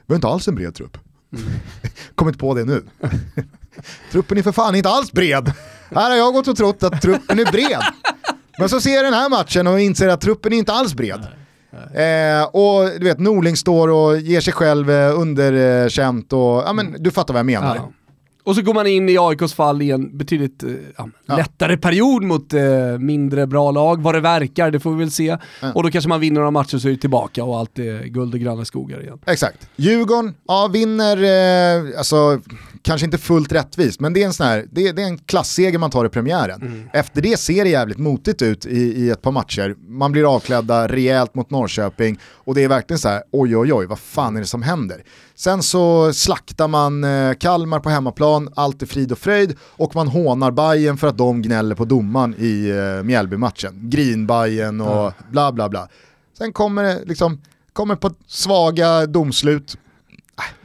[0.06, 0.98] vi har inte alls en bred trupp.
[1.34, 1.46] Mm.
[2.16, 2.84] Kommit på det nu.
[4.12, 5.52] truppen är för fan inte alls bred.
[5.90, 7.82] Här har jag gått och trott att truppen är bred.
[8.60, 11.28] Men så ser jag den här matchen och inser att truppen är inte alls bred.
[11.94, 16.96] Eh, och du vet, Norling står och ger sig själv eh, underkänt och ja, men,
[17.00, 17.76] du fattar vad jag menar.
[17.76, 17.92] Ja.
[18.46, 21.38] Och så går man in i AIKs fall i en betydligt eh, ja, ja.
[21.38, 22.62] lättare period mot eh,
[23.00, 25.38] mindre bra lag, vad det verkar, det får vi väl se.
[25.62, 25.74] Ja.
[25.74, 28.34] Och då kanske man vinner några matcher så är det tillbaka och allt är guld
[28.34, 29.20] och gröna skogar igen.
[29.26, 29.70] Exakt.
[29.76, 32.42] Djurgården, ja vinner, eh, alltså
[32.86, 35.80] kanske inte fullt rättvist, men det är en sån här, det, det är en klassseger
[35.80, 36.62] man tar i premiären.
[36.62, 36.90] Mm.
[36.94, 39.76] Efter det ser det jävligt motigt ut i, i ett par matcher.
[39.88, 43.86] Man blir avklädda rejält mot Norrköping och det är verkligen så här, oj oj oj,
[43.86, 45.04] vad fan är det som händer?
[45.36, 50.08] Sen så slaktar man eh, Kalmar på hemmaplan, allt är frid och fröjd och man
[50.08, 53.90] hånar Bayern för att de gnäller på domaren i eh, Mjällby-matchen.
[53.90, 55.14] Grinbajen och mm.
[55.32, 55.88] bla bla bla.
[56.38, 57.42] Sen kommer det liksom,
[57.74, 59.78] kommer på svaga domslut,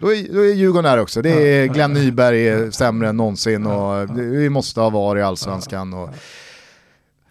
[0.00, 1.22] då är, då är Djurgården där också.
[1.22, 5.94] Det är Glenn Nyberg sämre än någonsin och vi måste ha VAR i allsvenskan.
[5.94, 6.08] Och...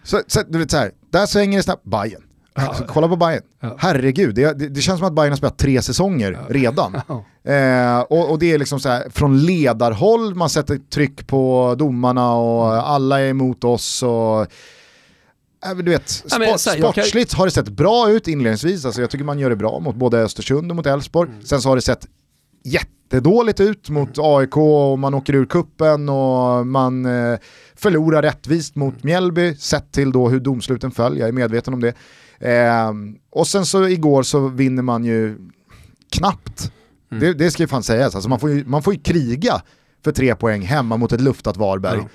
[0.04, 1.86] Så, så, du vet så här, där svänger det snabbt.
[1.86, 2.24] Bayern
[2.68, 3.44] Alltså, kolla på Bayern.
[3.78, 7.02] Herregud, det, det, känns som att Bayern har spelat tre säsonger redan.
[7.44, 12.34] Eh, och, och, det är liksom så här, från ledarhåll, man sätter tryck på domarna
[12.34, 14.04] och alla är emot oss.
[14.04, 17.38] Och, äh, du vet, sport, ja, här, sportsligt kan...
[17.38, 20.18] har det sett bra ut inledningsvis, alltså, jag tycker man gör det bra mot både
[20.18, 21.30] Östersund och mot Elfsborg.
[21.30, 21.46] Mm.
[21.46, 22.08] Sen så har det sett
[22.64, 27.40] jättedåligt ut mot AIK och man åker ur kuppen och man eh,
[27.76, 29.02] förlorar rättvist mot mm.
[29.04, 31.94] Mjällby, sett till då hur domsluten föll, jag är medveten om det.
[32.40, 32.92] Eh,
[33.30, 35.38] och sen så igår så vinner man ju
[36.12, 36.72] knappt.
[37.12, 37.24] Mm.
[37.24, 39.62] Det, det ska ju fan sägas, alltså man, får ju, man får ju kriga
[40.04, 42.00] för tre poäng hemma mot ett luftat Varberg.
[42.00, 42.10] Ja.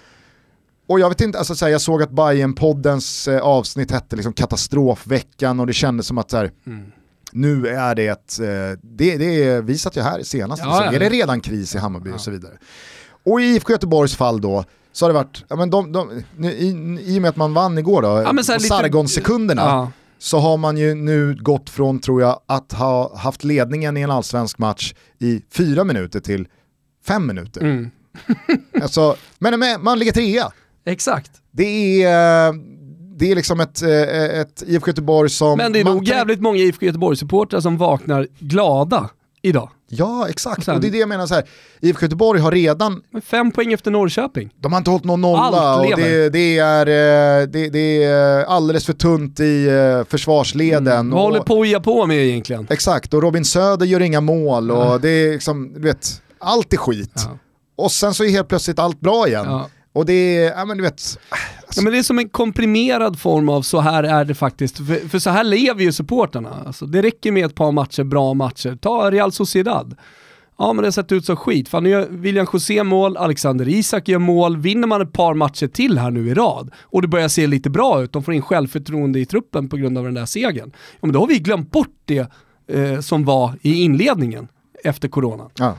[0.87, 4.17] Och jag vet inte, alltså, så här, jag såg att bayern poddens eh, avsnitt hette
[4.17, 6.93] liksom katastrofveckan och det kändes som att så här, mm.
[7.35, 8.47] Nu är det ett, eh,
[8.83, 10.85] det, det är, vi satt ju här senast, ja, liksom.
[10.85, 10.93] ja.
[10.93, 12.53] är det redan kris i Hammarby och så vidare.
[13.25, 16.69] Och i IFK Göteborgs fall då, så har det varit, ja, men de, de, i,
[17.07, 19.93] i och med att man vann igår då, ja, Sargon-sekunderna, ja
[20.25, 24.11] så har man ju nu gått från, tror jag, att ha haft ledningen i en
[24.11, 26.49] allsvensk match i fyra minuter till
[27.07, 27.61] fem minuter.
[27.61, 27.91] Mm.
[28.83, 30.53] alltså, men man ligger trea.
[30.85, 31.31] Exakt.
[31.51, 32.55] Det är,
[33.19, 35.59] det är liksom ett, ett IFK Göteborg som...
[35.59, 39.11] Men det är nog jävligt många IFK Göteborg-supportrar som vaknar glada
[39.43, 39.71] idag.
[39.89, 40.65] Ja, exakt.
[40.65, 41.45] Sen- och det är det jag menar så här.
[41.81, 44.51] IFK Göteborg har redan, Fem poäng efter Norrköping.
[44.61, 48.87] de har inte hållit någon nolla och det, det, är, eh, det, det är alldeles
[48.87, 51.11] för tunt i eh, försvarsleden.
[51.11, 52.67] Vad håller och, Poja på med egentligen?
[52.71, 56.77] Exakt, och Robin Söder gör inga mål och det är liksom, du vet, allt är
[56.77, 57.13] skit.
[57.15, 57.39] Ja.
[57.77, 59.45] Och sen så är helt plötsligt allt bra igen.
[59.49, 59.69] Ja.
[59.95, 61.19] Och det är, ja men du vet,
[61.77, 64.77] Ja, men det är som en komprimerad form av så här är det faktiskt.
[64.77, 66.63] För, för så här lever ju supporterna.
[66.67, 68.79] Alltså, det räcker med ett par matcher, bra matcher.
[68.81, 69.97] Ta Real Sociedad.
[70.59, 71.69] Ja men det har sett ut som skit.
[71.69, 74.57] Fan, nu gör William José mål, Alexander Isak gör mål.
[74.57, 77.71] Vinner man ett par matcher till här nu i rad och det börjar se lite
[77.71, 80.71] bra ut, de får in självförtroende i truppen på grund av den där segern.
[80.75, 82.31] Ja men då har vi glömt bort det
[82.67, 84.49] eh, som var i inledningen
[84.85, 85.51] efter corona.
[85.59, 85.77] ja.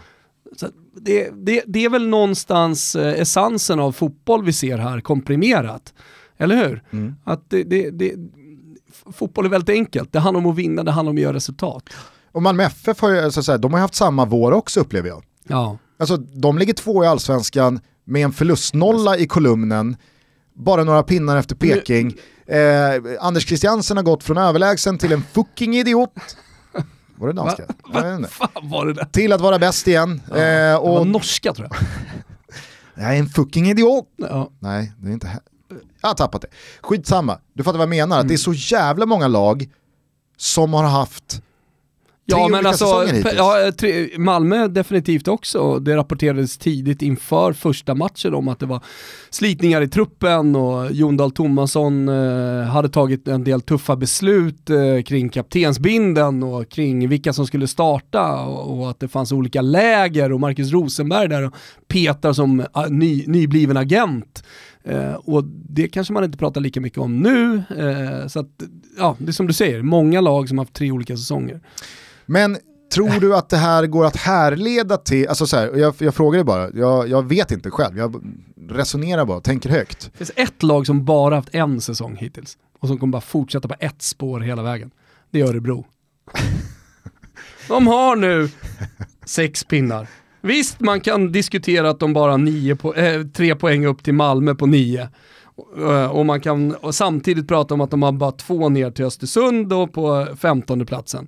[0.55, 0.67] Så
[1.01, 5.93] det, det, det är väl någonstans eh, essensen av fotboll vi ser här komprimerat.
[6.37, 6.83] Eller hur?
[6.91, 7.15] Mm.
[7.23, 8.13] Att det, det, det,
[9.13, 10.13] fotboll är väldigt enkelt.
[10.13, 11.83] Det handlar om att vinna, det handlar om att göra resultat.
[12.31, 15.23] Och Malmö FF har ju, så här, de har haft samma vår också upplever jag.
[15.47, 15.77] Ja.
[15.99, 19.97] Alltså de ligger två i allsvenskan med en förlustnolla i kolumnen,
[20.53, 22.13] bara några pinnar efter Peking.
[22.47, 26.13] Eh, Anders Christiansen har gått från överlägsen till en fucking idiot.
[27.15, 27.63] Var det danska?
[27.93, 28.29] Vet inte.
[28.29, 29.05] Fan var det där?
[29.05, 30.21] Till att vara bäst igen.
[30.27, 31.77] Eh, Det var och norska tror jag.
[33.05, 34.05] jag är en fucking idiot.
[34.15, 34.49] Ja.
[34.59, 35.39] Nej, det är inte här.
[36.01, 36.47] Jag har tappat det.
[36.81, 38.19] Skitsamma, du fattar vad jag menar.
[38.19, 38.55] Att det är Mm.
[38.57, 39.69] så jävla många lag
[40.37, 41.41] som har haft
[42.27, 43.05] Ja men alltså,
[43.35, 45.79] ja, tre, Malmö definitivt också.
[45.79, 48.83] Det rapporterades tidigt inför första matchen om att det var
[49.29, 55.03] slitningar i truppen och Jon Dahl Tomasson eh, hade tagit en del tuffa beslut eh,
[55.05, 60.31] kring kaptensbinden och kring vilka som skulle starta och, och att det fanns olika läger
[60.31, 61.53] och Marcus Rosenberg där och
[61.87, 64.43] petar som eh, ny, nybliven agent.
[64.83, 67.63] Eh, och det kanske man inte pratar lika mycket om nu.
[67.77, 68.49] Eh, så att,
[68.97, 71.61] ja, det är som du säger, många lag som har haft tre olika säsonger.
[72.25, 72.57] Men
[72.93, 76.37] tror du att det här går att härleda till, alltså så här, jag, jag frågar
[76.37, 78.23] dig bara, jag, jag vet inte själv, jag
[78.69, 80.09] resonerar bara, tänker högt.
[80.11, 83.67] Det finns ett lag som bara haft en säsong hittills och som kommer bara fortsätta
[83.67, 84.91] på ett spår hela vägen.
[85.31, 85.85] Det är Örebro.
[87.67, 88.49] De har nu
[89.25, 90.07] sex pinnar.
[90.41, 94.13] Visst, man kan diskutera att de bara har nio po eh, tre poäng upp till
[94.13, 95.09] Malmö på nio.
[95.77, 99.05] Eh, Och man kan och samtidigt prata om att de har bara två ner till
[99.05, 101.27] Östersund och på femtonde platsen.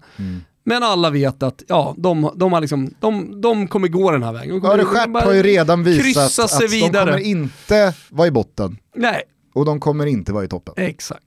[0.69, 4.33] Men alla vet att ja, de, de, har liksom, de, de kommer gå den här
[4.33, 4.59] vägen.
[4.61, 7.05] De bara har ju redan visat att sig de vidare.
[7.11, 9.21] kommer inte vara i botten Nej,
[9.53, 10.73] och de kommer inte vara i toppen.
[10.77, 11.23] exakt.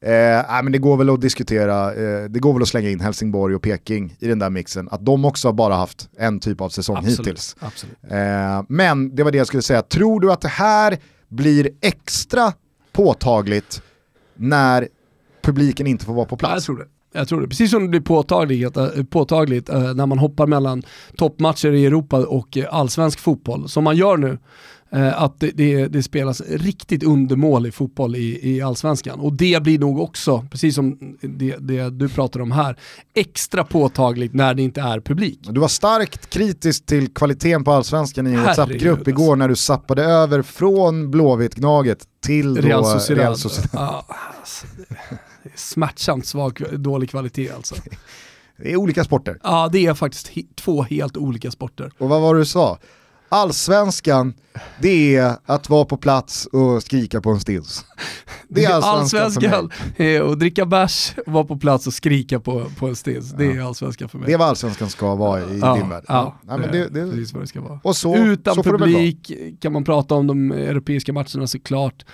[0.00, 3.00] Eh, nej, men det går väl att diskutera, eh, det går väl att slänga in
[3.00, 6.60] Helsingborg och Peking i den där mixen, att de också har bara haft en typ
[6.60, 7.18] av säsong Absolut.
[7.18, 7.56] hittills.
[7.60, 7.96] Absolut.
[8.10, 12.52] Eh, men det var det jag skulle säga, tror du att det här blir extra
[12.92, 13.82] påtagligt
[14.36, 14.88] när
[15.42, 16.66] publiken inte får vara på Ja, jag plats?
[16.66, 16.84] tror det.
[17.16, 17.48] Jag tror det.
[17.48, 20.82] Precis som det blir påtagligt, äh, påtagligt äh, när man hoppar mellan
[21.16, 24.38] toppmatcher i Europa och äh, allsvensk fotboll, som man gör nu,
[25.14, 29.20] att det, det, det spelas riktigt undermålig fotboll i, i allsvenskan.
[29.20, 32.78] Och det blir nog också, precis som det, det du pratar om här,
[33.14, 35.38] extra påtagligt när det inte är publik.
[35.42, 39.10] Du var starkt kritisk till kvaliteten på allsvenskan i en WhatsApp-grupp alltså.
[39.10, 43.24] igår när du zappade över från Blåvitt-Gnaget till Real Sociedad.
[43.24, 44.04] Real Sociedad.
[45.44, 47.74] Är smärtsamt svag, dålig kvalitet alltså.
[48.56, 49.38] Det är olika sporter.
[49.42, 51.92] Ja, det är faktiskt he- två helt olika sporter.
[51.98, 52.78] Och vad var det du sa?
[53.28, 54.34] Allsvenskan,
[54.80, 57.84] det är att vara på plats och skrika på en stils.
[58.48, 60.14] Det är allsvenskan, för allsvenskan mig.
[60.16, 63.30] är att dricka bärs, vara på plats och skrika på, på en stils.
[63.30, 64.26] Det är allsvenskan för mig.
[64.26, 66.04] Det är vad allsvenskan ska vara i ja, din värld.
[66.08, 67.80] Ja, Nej, men det, det, precis vad det ska vara.
[67.82, 72.04] och så, Utan så publik kan man prata om de europeiska matcherna såklart.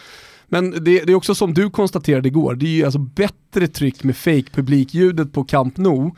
[0.50, 4.04] Men det, det är också som du konstaterade igår, det är ju alltså bättre tryck
[4.04, 6.10] med fake publikljudet på Camp Nou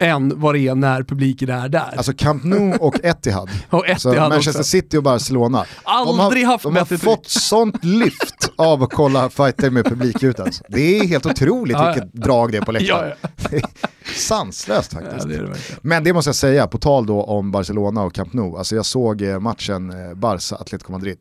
[0.00, 1.94] än vad det är när publiken är där.
[1.96, 4.70] Alltså Camp Nou och Etihad, och så Etihad Manchester också.
[4.70, 9.30] City och Barcelona, Aldrig de har, haft de har fått sånt lyft av att kolla
[9.30, 10.64] fighter med publikljud alltså.
[10.68, 11.92] Det är helt otroligt Ja, ja.
[11.92, 13.12] vilket drag det är på läktaren.
[13.50, 13.58] Ja,
[14.16, 15.28] sanslöst faktiskt.
[15.28, 15.56] det det.
[15.82, 18.86] Men det måste jag säga, på tal då om Barcelona och Camp Nou, alltså jag
[18.86, 21.18] såg eh, matchen eh, Barca-Atletico Madrid.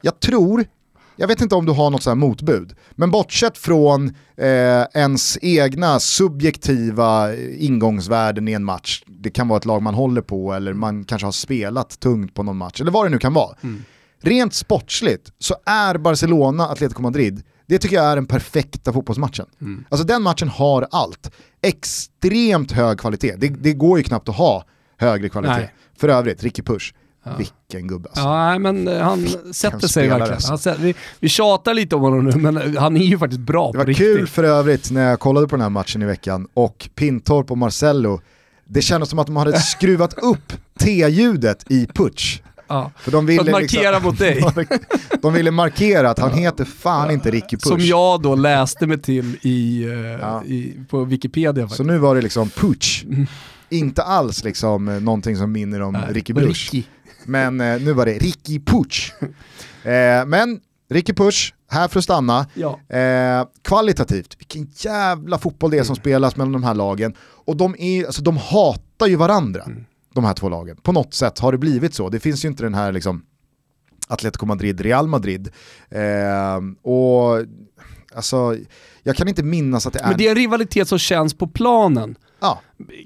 [0.00, 0.64] Jag tror,
[1.20, 5.38] jag vet inte om du har något sånt här motbud, men bortsett från eh, ens
[5.42, 10.52] egna subjektiva eh, ingångsvärden i en match, det kan vara ett lag man håller på
[10.52, 13.56] eller man kanske har spelat tungt på någon match, eller vad det nu kan vara.
[14.22, 19.46] Rent sportsligt så är Barcelona, Atletico Madrid, det tycker jag är den perfekta fotbollsmatchen.
[19.88, 21.30] Alltså den matchen har allt.
[21.62, 24.64] Extremt hög kvalitet, det, det går ju knappt att ha
[24.96, 25.56] högre kvalitet.
[25.56, 25.74] Nej.
[25.96, 26.94] För övrigt, Ricky Push,
[27.38, 28.22] vilken gubbe alltså.
[28.24, 30.32] Ja, nej, men eh, han sätter sig verkligen.
[30.32, 30.48] alltså.
[30.48, 33.40] Han sätter, vi, vi tjatar lite om honom nu, men eh, han är ju faktiskt
[33.40, 34.06] bra Det var riktigt.
[34.16, 37.58] kul för övrigt när jag kollade på den här matchen i veckan och Pintorp och
[37.58, 38.20] Marcello
[38.64, 42.40] Det kändes som att de hade skruvat upp T-ljudet i Putsch.
[42.68, 42.90] Ja.
[42.98, 44.44] För de För ville att markera liksom, mot dig.
[45.22, 47.66] de ville markera att han heter fan inte Ricky Pusch.
[47.68, 50.44] Som jag då läste mig till i, eh, Ja.
[50.44, 51.86] i, på Wikipedia Så faktiskt.
[51.86, 53.04] nu var det liksom Putsch.
[53.72, 56.70] Inte alls liksom någonting som minner om Ricky Bruch.
[56.72, 56.86] Ricky.
[57.26, 59.12] Men eh, nu var det Ricky Puch.
[59.84, 60.60] Eh, men
[60.90, 62.46] Ricky Puch, här för att stanna.
[62.54, 62.96] Ja.
[62.96, 67.14] Eh, kvalitativt, vilken jävla fotboll det är som spelas mellan de här lagen.
[67.20, 69.64] Och de, är, alltså, de hatar ju varandra,
[70.14, 70.76] de här två lagen.
[70.76, 72.08] På något sätt har det blivit så.
[72.08, 73.22] Det finns ju inte den här liksom,
[74.08, 75.50] Atletico Madrid, Real Madrid.
[75.88, 77.44] Eh, och
[78.14, 78.56] alltså,
[79.02, 80.08] jag kan inte minnas att det är...
[80.08, 82.16] Men det är en rivalitet som känns på planen.
[82.40, 82.60] ja,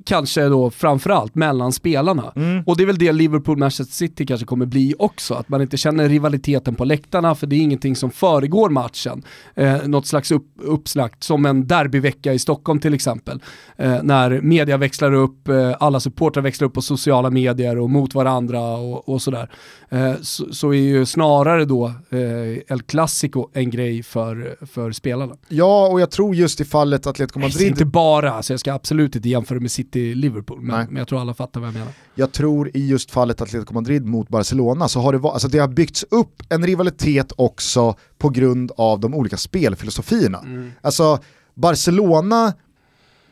[0.04, 2.32] kanske då framförallt mellan spelarna.
[2.36, 2.62] Mm.
[2.66, 6.08] Och det är väl det Liverpool-Manchester City kanske kommer bli också, att man inte känner
[6.08, 9.22] rivaliteten på läktarna för det är ingenting som föregår matchen.
[9.54, 13.42] Eh, något slags upp, uppslagt, som en derbyvecka i Stockholm till exempel.
[13.76, 18.14] Eh, när media växlar upp, eh, alla supportrar växlar upp på sociala medier och mot
[18.14, 19.50] varandra och, och sådär.
[19.88, 25.34] Eh, så, så är ju snarare då eh, El Clasico en grej för, för spelarna.
[25.48, 27.54] ja, och jag tror just i fallet Atletico Madrid.
[27.54, 30.76] Madrid Inte bara, så jag ska absolut inte jämföra med City-Liverpool, Nej.
[30.76, 31.92] men, men jag tror alla fattar vad jag menar.
[32.14, 35.68] jag tror i just fallet Atletico Madrid mot Barcelona så har det, alltså det har
[35.68, 40.44] byggts upp en rivalitet också på grund av de olika spelfilosofierna.
[40.80, 41.18] Alltså
[41.54, 42.52] Barcelona,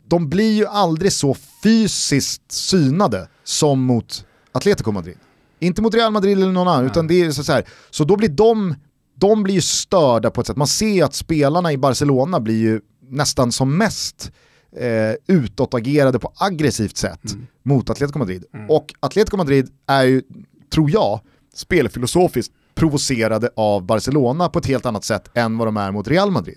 [0.08, 5.16] de blir ju aldrig så fysiskt synade som mot Atletico Madrid.
[5.58, 7.64] Inte mot Real Madrid eller någon annan, utan det är så, så här.
[7.90, 8.74] Så då blir de,
[9.22, 10.56] de blir ju störda på ett sätt.
[10.56, 14.32] Man ser att spelarna i Barcelona blir ju nästan som mest
[14.76, 17.20] eh, utåtagerade på aggressivt sätt
[17.62, 18.44] mot Atletico Madrid.
[18.68, 20.22] Och Atletico Madrid är ju,
[20.74, 21.20] tror jag,
[21.54, 26.30] spelfilosofiskt provocerade av Barcelona på ett helt annat sätt än vad de är mot Real
[26.30, 26.56] Madrid.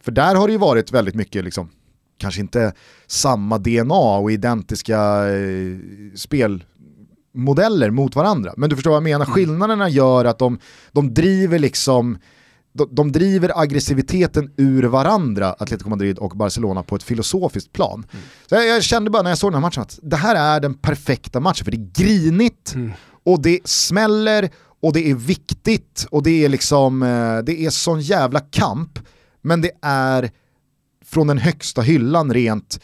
[0.00, 1.68] För där har det ju varit väldigt mycket, liksom,
[2.18, 2.72] kanske inte
[3.06, 5.76] samma DNA och identiska eh,
[7.34, 8.54] spelmodeller mot varandra.
[8.56, 10.58] Men du förstår vad jag menar, skillnaderna gör att de,
[10.92, 12.18] de driver liksom
[12.72, 18.06] de, de driver aggressiviteten ur varandra, Atletico Madrid och Barcelona, på ett filosofiskt plan.
[18.46, 20.60] Så jag, jag kände bara när jag såg den här matchen att det här är
[20.60, 22.74] den perfekta matchen, för det är grinigt
[23.24, 24.50] och det smäller
[24.82, 28.98] och det är viktigt och det är liksom, eh, det är sån jävla kamp,
[29.42, 30.30] men det är
[31.04, 32.80] från den högsta hyllan rent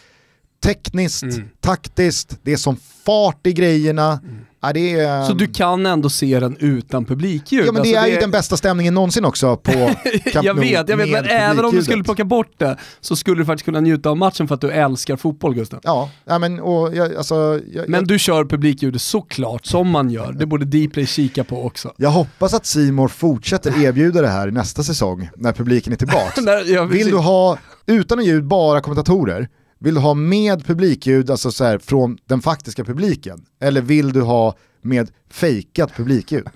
[0.63, 1.25] tekniskt,
[1.61, 4.21] taktiskt, det är som fart i grejerna.
[4.63, 7.67] Ja, det är, Så du kan ändå se den utan publikljud?
[7.67, 9.73] Ja men det Alltså, är ju den bästa stämningen någonsin också på
[10.33, 13.41] Camp jag vet, jag vet, men även om du skulle plocka bort det så skulle
[13.41, 15.81] du faktiskt kunna njuta av matchen för att du älskar fotboll Gustav.
[15.83, 20.33] Ja, ja men och jag, alltså, jag, Men du kör publikljudet såklart, som man gör.
[20.33, 21.93] Det borde Dplay kika på också.
[21.97, 26.85] jag hoppas att Simor fortsätter erbjuda det här nästa säsong när publiken är tillbaka.
[26.91, 29.49] Vill du ha, utan ljud, bara kommentatorer?
[29.83, 33.45] Vill du ha med publikljud, alltså så här, från den faktiska publiken?
[33.61, 36.47] Eller vill du ha med fejkat publikljud?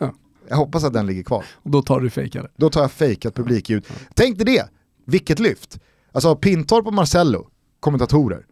[0.48, 1.44] Jag hoppas att den ligger kvar.
[1.52, 2.48] Och då tar du fejkare.
[2.56, 3.86] Då tar jag fejkat publikljud.
[4.14, 4.68] Tänk dig det,
[5.06, 5.78] vilket lyft.
[6.12, 7.48] Alltså Pintorp och Marcello,
[7.80, 8.46] kommentatorer.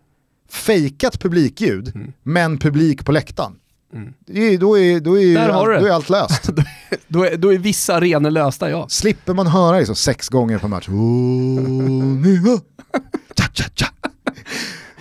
[0.51, 2.13] Fejkat publikljud, Mm.
[2.23, 3.53] men publik på läktaren.
[4.27, 5.49] Det är, då, är, då, är, Där
[5.81, 6.51] då är allt löst.
[7.09, 8.89] Då är, då är vissa arenor lösta ja.
[8.89, 10.89] Slipper man höra så sex gånger per match.
[10.89, 10.95] Oh,
[12.23, 12.61] nya.
[13.37, 13.87] Cha, cha, cha.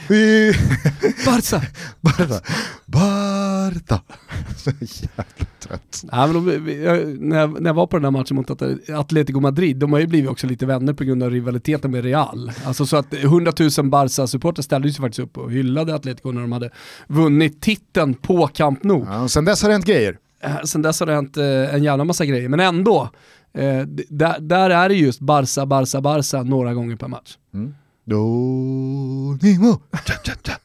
[0.08, 0.54] Vi-
[1.26, 1.62] Barca!
[2.02, 2.42] Barta.
[2.86, 4.02] Barta.
[4.58, 5.24] Så jävla
[5.60, 6.02] trött.
[6.12, 8.50] Nej, men de, vi- jag, när, jag, när jag var på den här matchen mot
[8.52, 12.04] At- Atletico Madrid, de har ju blivit också lite vänner på grund av rivaliteten med
[12.04, 12.52] Real.
[12.66, 16.52] Alltså så att 100 000 Barca-supportrar ställde sig faktiskt upp och hyllade Atletico när de
[16.52, 16.70] hade
[17.08, 19.06] vunnit titeln på Camp Nou.
[19.10, 20.18] Ja, sen dess har det hänt grejer.
[20.44, 23.10] Eh, Sen dess har det hänt eh, en jävla massa grejer, men ändå.
[23.54, 27.38] Eh, där, där är det just Barca, Barca, Barca några gånger per match.
[28.06, 28.12] Donimo.
[28.12, 28.91] Cha,
[30.24, 30.58] cha, cha.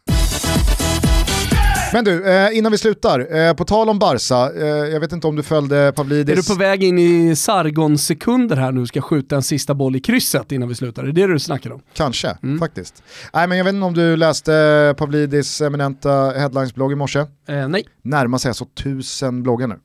[1.93, 5.27] Men du, eh, innan vi slutar, eh, på tal om Barca, eh, jag vet inte
[5.27, 6.33] om du följde Pavlidis...
[6.33, 10.01] Är du på väg in i Sargon-sekunder här nu ska skjuta en sista boll i
[10.01, 11.03] krysset innan vi slutar?
[11.03, 11.81] Är det det du snackar om?
[11.95, 13.03] Kanske, faktiskt.
[13.35, 17.19] Nej men jag vet inte om du läste Pavlidis eminenta headlines-blogg i morse.
[17.49, 17.85] Eh, nej.
[18.03, 19.77] Närmar sig alltså tusen bloggar nu.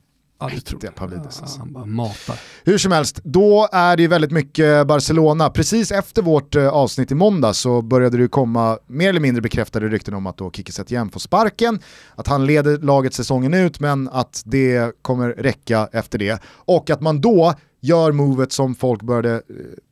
[0.41, 0.95] Ja, det tror jag.
[0.95, 1.41] Pavlidis.
[1.41, 1.59] Alltså.
[1.59, 2.39] han bara matar.
[2.63, 5.49] Hur som helst, då är det ju väldigt mycket Barcelona.
[5.49, 9.87] Precis efter vårt eh, avsnitt i måndag så började det komma mer eller mindre bekräftade
[9.89, 11.79] rykten om att då Kiki Setien får sparken,
[12.15, 16.41] att han leder laget säsongen ut men att det kommer räcka efter det.
[16.45, 19.41] Och att man då gör movet som folk började eh,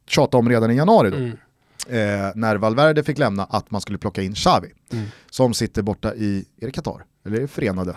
[0.07, 1.17] tjata om redan i januari då.
[1.95, 4.67] Eh, när Valverde fick lämna, att man skulle plocka in Xavi.
[5.29, 7.03] Som sitter borta i, är det Qatar?
[7.25, 7.95] Eller är det Förenade?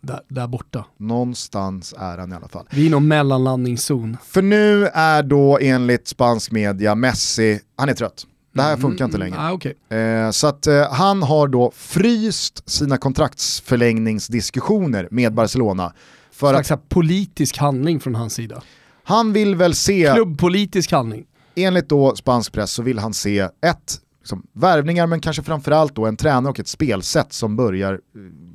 [0.00, 0.84] Där, där borta.
[0.96, 2.66] Någonstans är han i alla fall.
[2.70, 4.16] Vi är inom mellanlandningszon.
[4.24, 8.26] För nu är då enligt spansk media Messi, han är trött.
[8.54, 9.42] Det här funkar inte Mm, längre.
[9.48, 9.74] ah, okej.
[9.98, 15.92] Eh, så att eh, han har då fryst sina kontraktsförlängningsdiskussioner med Barcelona.
[16.32, 18.62] För Slags att politisk handling från hans sida.
[19.04, 21.24] han vill väl se, Klubbpolitisk handling.
[21.54, 26.06] enligt då spansk press så vill han se ett, liksom, värvningar men kanske framförallt då
[26.06, 27.98] en tränare och ett spelsätt som börjar eh,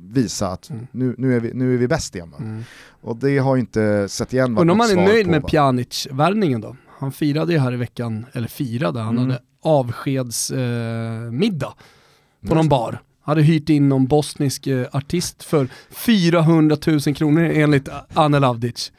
[0.08, 2.30] visa att nu, nu, är vi, nu är vi bäst igen.
[2.30, 2.38] Va?
[3.00, 5.46] Och det har ju inte sett igen varit Undrar om han är nöjd på, med?
[5.46, 6.76] Pjanic-värvningen då?
[6.98, 9.30] Han firade ju här i veckan, eller firade, han Mm.
[9.30, 11.74] hade avskedsmiddag
[12.42, 13.02] eh, på någon bar.
[13.22, 18.92] Hade hyrt in någon bosnisk eh, artist för 400 000 kronor enligt Anel Avdic.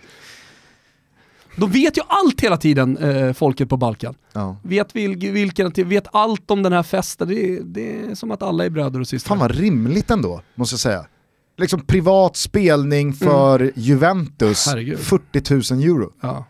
[1.58, 4.16] De vet ju allt hela tiden, eh, folket på Balkan.
[4.34, 4.58] Ja.
[4.64, 8.44] Vet, vil, vilken, vet allt om den här festen, det, är- det är som att
[8.44, 9.28] alla är bröder och systrar.
[9.36, 11.06] Fan vad rimligt ändå, måste jag säga.
[11.58, 14.78] Liksom privat spelning för Juventus, Mm.
[14.78, 15.00] Herregud.
[15.00, 16.14] 40 000 euro.
[16.22, 16.46] Ja.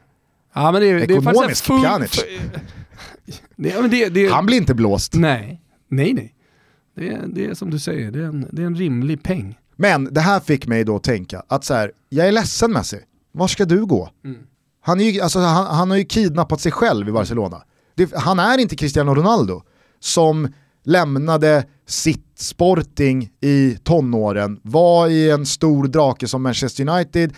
[0.53, 1.67] Ja men det, är- det är Ekonomisk.
[1.67, 2.23] Pjanic.
[3.55, 3.81] Ja,
[4.31, 5.13] Han blir inte blåst.
[5.15, 6.33] Nej, nej nej.
[6.95, 9.59] Det är, det är som du säger, det är, en, det är en rimlig peng.
[9.75, 12.97] Men det här fick mig då att tänka att så här, jag är ledsen Messi,
[13.31, 14.09] var ska du gå?
[14.25, 14.37] Mm.
[14.87, 17.61] Han, är ju, alltså, han, han har ju kidnappat sig själv i Barcelona.
[17.95, 19.61] Det, han är inte Cristiano Ronaldo
[19.99, 27.33] som lämnade sitt Sporting i tonåren, var i en stor drake som Manchester United,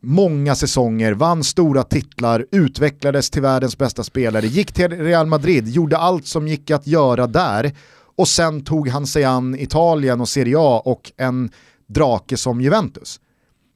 [0.00, 5.98] många säsonger, vann stora titlar, utvecklades till världens bästa spelare, gick till Real Madrid, gjorde
[5.98, 7.72] allt som gick att göra där
[8.16, 11.50] och sen tog han sig an Italien och Serie A och en
[11.86, 13.20] drake som Juventus.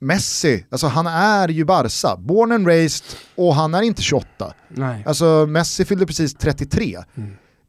[0.05, 4.55] Messi, alltså han är ju Barca, born and raised och han är inte 28.
[4.68, 5.05] Nej.
[5.07, 6.98] Alltså Messi fyllde precis 33.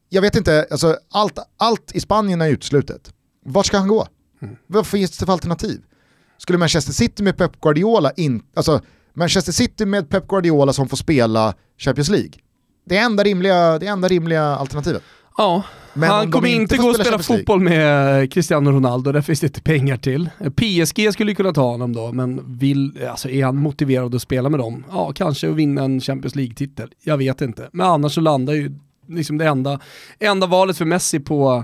[0.09, 3.13] Jag vet inte, alltså, allt, allt i Spanien är uteslutet.
[3.45, 4.07] Vart ska han gå?
[4.67, 5.81] Vad finns det för alternativ?
[6.38, 8.81] Skulle Manchester City med Pep Guardiola in, alltså
[9.13, 12.31] Manchester City med Pep Guardiola som får spela Champions League.
[12.86, 15.03] Det är enda rimliga, det enda rimliga alternativet.
[15.38, 15.63] Ja,
[15.93, 19.61] Men han kommer inte gå och spela fotboll med Cristiano Ronaldo, där finns det inte
[19.61, 20.29] pengar till.
[20.55, 24.49] PSG skulle ju kunna ta honom då, men vill, alltså är han motiverad att spela
[24.49, 24.86] med dem?
[24.91, 26.89] Ja, kanske att vinna en Champions League-titel.
[27.03, 27.69] Jag vet inte.
[27.71, 28.71] Men annars så landar ju
[29.07, 29.79] liksom det enda,
[30.19, 31.63] enda valet för Messi på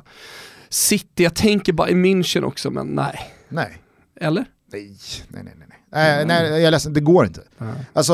[0.69, 1.23] City.
[1.23, 3.19] Jag tänker bara i München också, men nej.
[3.49, 3.77] Nej.
[4.21, 4.45] Eller?
[4.73, 4.89] Nej,
[5.27, 5.67] nej, nej, nej.
[5.91, 6.25] nej.
[6.25, 7.41] nej, jag är ledsen, det går inte.
[7.93, 8.13] Alltså,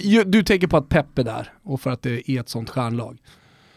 [0.00, 2.70] Ju- Du tänker på att Pep är där och för att det är ett sånt
[2.70, 3.18] stjärnlag.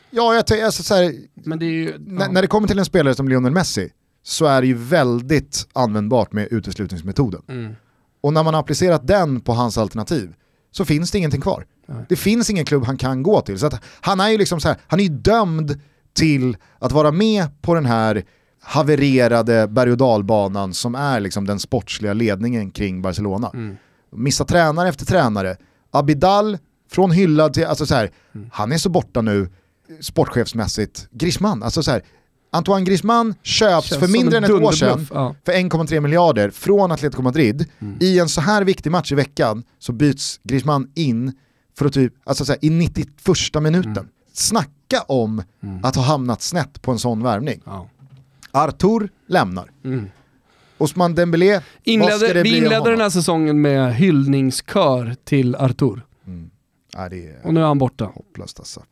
[0.10, 1.97] Ja, jag alltså, så här, Men det är ju...
[1.99, 2.32] när, ja.
[2.32, 3.89] när det kommer till en spelare som Lionel Messi
[4.24, 7.41] så är det ju väldigt användbart med uteslutningsmetoden.
[7.49, 7.76] Mm.
[8.22, 10.34] Och när man har applicerat den på hans alternativ
[10.72, 11.66] så finns det ingenting kvar.
[11.86, 12.05] Nej.
[12.10, 13.60] Det finns ingen klubb han kan gå till.
[13.60, 15.80] Så han är ju liksom så här, han är ju dömd
[16.14, 18.24] till att vara med på den här
[18.62, 23.51] havererade berg och dalbanan som är liksom den sportsliga ledningen kring Barcelona.
[23.53, 23.78] Mm.
[24.12, 25.58] Missa tränare efter tränare.
[25.91, 26.58] Abidal
[26.91, 28.49] från hyllad till, alltså så här, Mm.
[28.53, 29.49] han är så borta nu
[30.00, 31.08] sportchefsmässigt.
[31.12, 32.02] Griezmann, alltså så här,
[32.52, 35.36] Antoine Griezmann köps Känns för mindre än ett år sedan ja.
[35.46, 37.66] för 1,3 miljarder från Atletico Madrid.
[37.80, 37.98] Mm.
[38.00, 41.34] I en så här viktig match i veckan så byts Griezmann in
[41.78, 43.08] för att typ, alltså så här, i 91
[43.62, 43.92] minuten.
[43.92, 44.08] Mm.
[44.34, 45.44] Snacka om
[45.84, 47.62] att ha hamnat snett på en sån värvning.
[47.66, 47.90] Ja.
[48.52, 49.72] Artur lämnar.
[49.84, 50.10] Mm.
[50.78, 55.16] Osman Dembélé, vad ska Inledde, det vi bli av inledde den här säsongen med hyllningskör
[55.24, 56.02] till Artur
[56.98, 57.04] Ja,
[57.43, 58.06] och nu är han borta.
[58.06, 58.84] hopplöst alltså.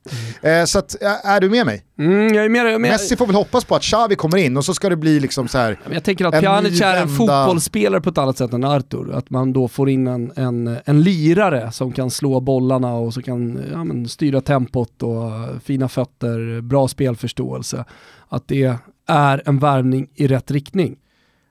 [0.42, 1.86] Eh, så att, är du med mig?
[2.00, 4.66] Mm, jag är med, med, Messi får väl hoppas på att Xavi kommer in och
[4.66, 5.80] så ska det bli liksom så här.
[5.92, 9.14] Jag tänker att Pjanic är en fotbollsspelare på ett annat sätt än Artur.
[9.14, 13.22] Att man då får in en, en, en lirare som kan slå bollarna och så
[13.22, 15.32] kan ja, men, styra tempot och
[15.64, 17.86] fina fötter, bra spelförståelse.
[18.30, 18.78] Att det
[19.08, 20.98] är en värvning i rätt riktning.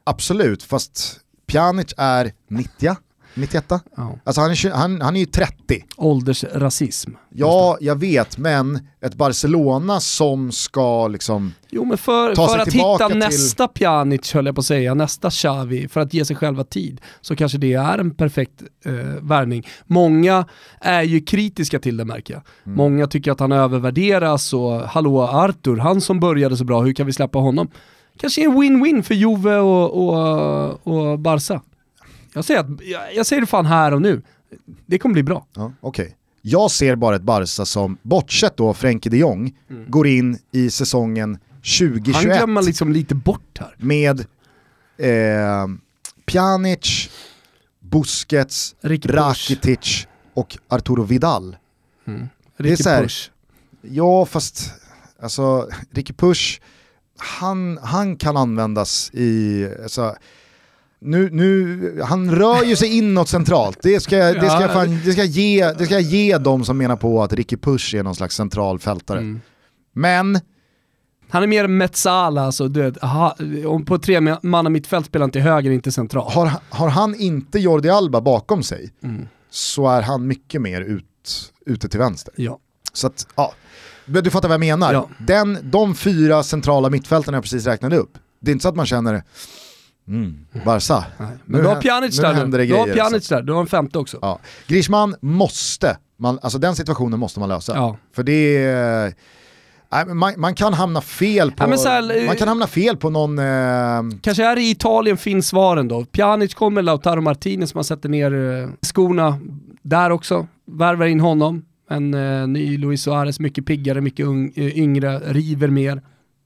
[0.05, 2.97] Absolut, fast Pjanic är 90,
[3.35, 3.65] 91.
[3.97, 4.19] Ja.
[4.25, 5.85] Alltså han är, han, han är ju 30.
[5.97, 7.11] Åldersrasism.
[7.31, 11.53] Ja, jag vet, men ett Barcelona som ska liksom...
[11.71, 15.31] Jo men för, för att hitta till- nästa Pjanic höll jag på att säga, nästa
[15.31, 19.67] Xavi, för att ge sig själva tid, så kanske det är en perfekt eh, värvning.
[19.87, 20.45] Många
[20.81, 22.43] är ju kritiska till det märker jag.
[22.67, 22.77] Mm.
[22.77, 27.07] Många tycker att han övervärderas och hallå Artur, han som började så bra, hur kan
[27.07, 27.69] vi släppa honom?
[28.21, 31.61] Kanske en win-win för Juve och, och, och Barca.
[32.35, 34.23] Jag säger, att, jag, jag säger det fan här och nu,
[34.87, 35.47] det kommer bli bra.
[35.55, 36.17] Ja, Okej.
[36.43, 39.57] Jag ser bara ett Barca som, bortsett då Frenkie de Jong,
[39.89, 41.61] går in i säsongen Han
[41.91, 43.75] 2021 glömmer man liksom lite bort här.
[43.79, 44.21] med
[44.99, 45.67] eh,
[46.27, 47.11] Pjanic,
[47.81, 49.09] Busquets, Ricky.
[49.09, 51.57] Rakitic och Arturo Vidal.
[52.05, 52.13] Det
[52.57, 53.31] är Ricky så här- Push.
[53.83, 54.73] Ja, fast
[55.23, 56.61] alltså, Ricky Push,
[57.17, 60.17] han, han kan användas i, alltså,
[61.05, 63.79] nu, nu, han rör ju sig inåt centralt.
[63.83, 66.65] Det ska, det, ska jag fan, det, ska jag ge, det ska jag ge de
[66.65, 69.19] som menar på att Ricky Push är någon slags central fältare.
[69.19, 69.41] Mm.
[69.93, 70.41] Men
[71.29, 73.37] Han är mer Metsala, alltså du vet, aha,
[73.87, 76.33] på tre manna mittfält spelar han till höger, inte central.
[76.33, 79.29] har, har han inte Jordi Alba bakom sig Mm.
[79.51, 82.35] så är han mycket mer ut, ute till vänster.
[82.37, 82.59] Ja.
[82.93, 83.53] Så att, ja,
[84.07, 84.93] du fattar vad jag menar.
[84.93, 85.09] Ja.
[85.19, 88.87] Den, de fyra centrala mittfälten jag precis räknade upp, det är inte så att man
[88.87, 89.23] känner,
[90.09, 91.05] mm, Barca.
[91.19, 91.29] Nej.
[91.31, 92.67] Nu Men du har Pjanic där nu.
[92.67, 94.19] Du har Pjanic där, du har en femte också.
[94.23, 94.39] Ja.
[94.67, 97.75] Griezmann måste, man, alltså den situationen måste man lösa.
[97.75, 97.97] Ja.
[98.13, 102.67] För det är, man, man kan hamna fel på, Ja, här, eh, man kan hamna
[102.67, 106.05] fel på någon, eh, Kanske är det i Italien finns svaren då.
[106.05, 109.39] Pjanic kommer, Lautaro Martinez, man sätter ner eh, skorna
[109.83, 110.47] där också.
[110.67, 111.65] Värvar in honom.
[111.91, 116.03] En eh, ny Luis Suarez, mycket piggare, mycket ung, eh, yngre, river mer.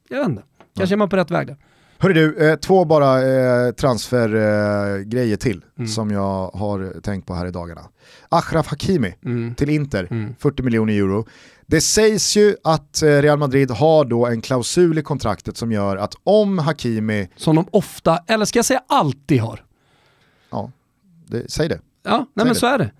[0.08, 0.42] Jag vet inte.
[0.76, 1.56] Kanske är man på rätt väg där.
[2.00, 5.88] Hörru du, eh, två bara eh, transfergrejer eh, till Mm.
[5.88, 7.80] som jag har tänkt på här i dagarna.
[8.28, 9.54] Achraf Hakimi Mm.
[9.54, 10.34] till Inter, Mm.
[10.38, 11.26] 40 miljoner euro.
[11.66, 16.14] Det sägs ju att Real Madrid har då en klausul i kontraktet som gör att
[16.24, 19.64] om Hakimi, Som de ofta, eller ska jag säga alltid har.
[20.50, 20.70] ja,
[21.26, 21.80] det, säg det.
[22.04, 22.90] Ja, nej men så är det.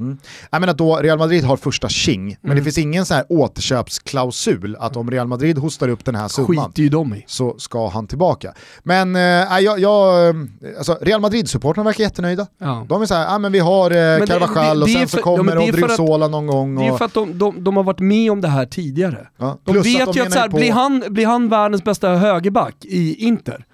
[0.51, 2.57] Jag menar då Real Madrid har första tjing, men Mm.
[2.59, 6.73] det finns ingen så här återköpsklausul att om Real Madrid hostar upp den här summan
[6.75, 8.55] de så ska han tillbaka.
[8.83, 9.21] Men eh,
[9.61, 10.35] jag, jag, eh,
[10.79, 12.47] alltså Real Madrid-supportrarna verkar jättenöjda.
[12.59, 12.87] Ja.
[12.89, 15.43] De är såhär, ah, men vi har eh, Carvajal och sen för- så ja, kommer
[15.43, 16.77] men att- Odriozola någon gång.
[16.77, 19.29] Det är Och, för att de, de, de har varit med om det här tidigare.
[19.37, 21.85] ja, De plus vet att ju att så här, på- blir, han, blir han världens
[21.85, 23.65] bästa högerback i Inter,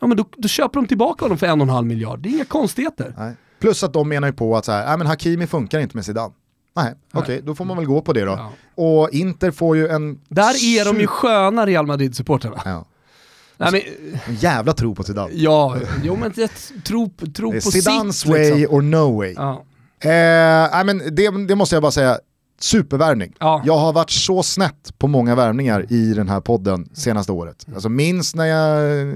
[0.00, 2.18] ja men då, då köper de tillbaka honom för en och en halv miljard.
[2.20, 3.14] Det är inga konstigheter.
[3.18, 3.34] Nej.
[3.62, 6.04] Plus att de menar ju på att så här, ah, men Hakimi funkar inte med
[6.04, 6.32] Zidane.
[6.76, 8.32] Nej, okej, då får man väl gå på det då.
[8.32, 8.52] Ja.
[8.74, 10.20] Och Inter får ju en...
[10.28, 12.62] Där är de ju sköna Real Madrid-supportrarna.
[12.64, 12.84] Ja.
[13.56, 13.80] Nej, men,
[14.26, 15.30] En jävla tro på Zidane.
[15.34, 16.50] ja, jo men det,
[16.84, 18.76] tro, tro på Zidanes sitt way liksom.
[18.76, 19.34] or no way.
[19.36, 19.64] Ja.
[20.00, 22.18] Eh, nej, men det, det måste jag bara säga,
[22.62, 23.32] supervärvning.
[23.38, 23.62] Ja.
[23.64, 27.66] Jag har varit så snett på många värvningar i den här podden senaste året.
[27.74, 29.14] Alltså minns när jag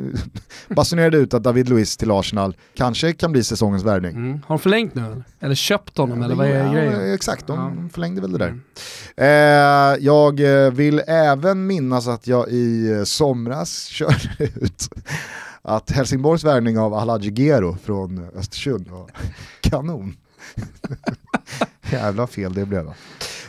[0.68, 4.11] basunerade ut att David Luiz till Arsenal kanske kan bli säsongens värvning.
[4.11, 4.32] Mm.
[4.47, 5.24] Har de förlängt nu eller?
[5.40, 7.14] Eller köpt honom eller vad är ja, grejen?
[7.14, 7.66] Exakt, de Ja.
[7.66, 7.90] Mm.
[7.90, 8.59] förlängde väl det där.
[9.16, 14.88] Eh, jag eh, vill även minnas att jag i eh, somras körde ut
[15.62, 19.11] att Helsingborgs värvning av Alhaji Gero från Östersund var
[19.61, 20.16] kanon.
[21.90, 22.94] Jävla fel det blev va.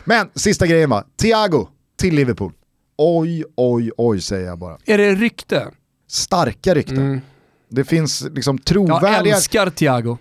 [0.08, 2.52] Men sista grejen va, Thiago till Liverpool.
[2.98, 4.78] Oj, oj, oj säger jag bara.
[4.84, 5.66] Är det rykte?
[6.08, 6.98] Starka rykten.
[6.98, 7.20] Mm.
[7.68, 9.36] Det finns liksom trovärdiga,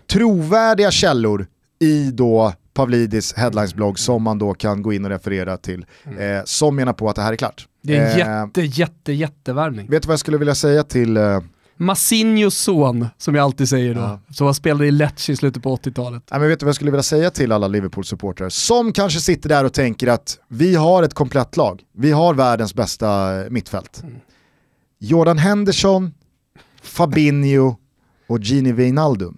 [0.08, 1.48] trovärdiga källor
[1.80, 5.86] i då Pavlidis headlinesblogg som man då kan gå in och referera till.
[6.06, 7.68] Eh, som menar på att det här är klart.
[7.84, 9.88] Det är en Eh, jätte, jätte, jättevärvning.
[9.90, 11.40] Vet du vad jag skulle vilja säga till eh,
[11.78, 14.19] Massinhos son, som jag alltid säger då, Ja.
[14.34, 16.23] som spelade i Lecce i slutet på 80-talet.
[16.32, 19.49] Nej, men vet du vad jag skulle vilja säga till alla Liverpool-supportrar som kanske sitter
[19.49, 24.03] där och tänker att vi har ett komplett lag, vi har världens bästa eh, mittfält.
[24.99, 26.13] Jordan Henderson,
[26.82, 27.75] Fabinho
[28.28, 29.38] och Gini Wijnaldum.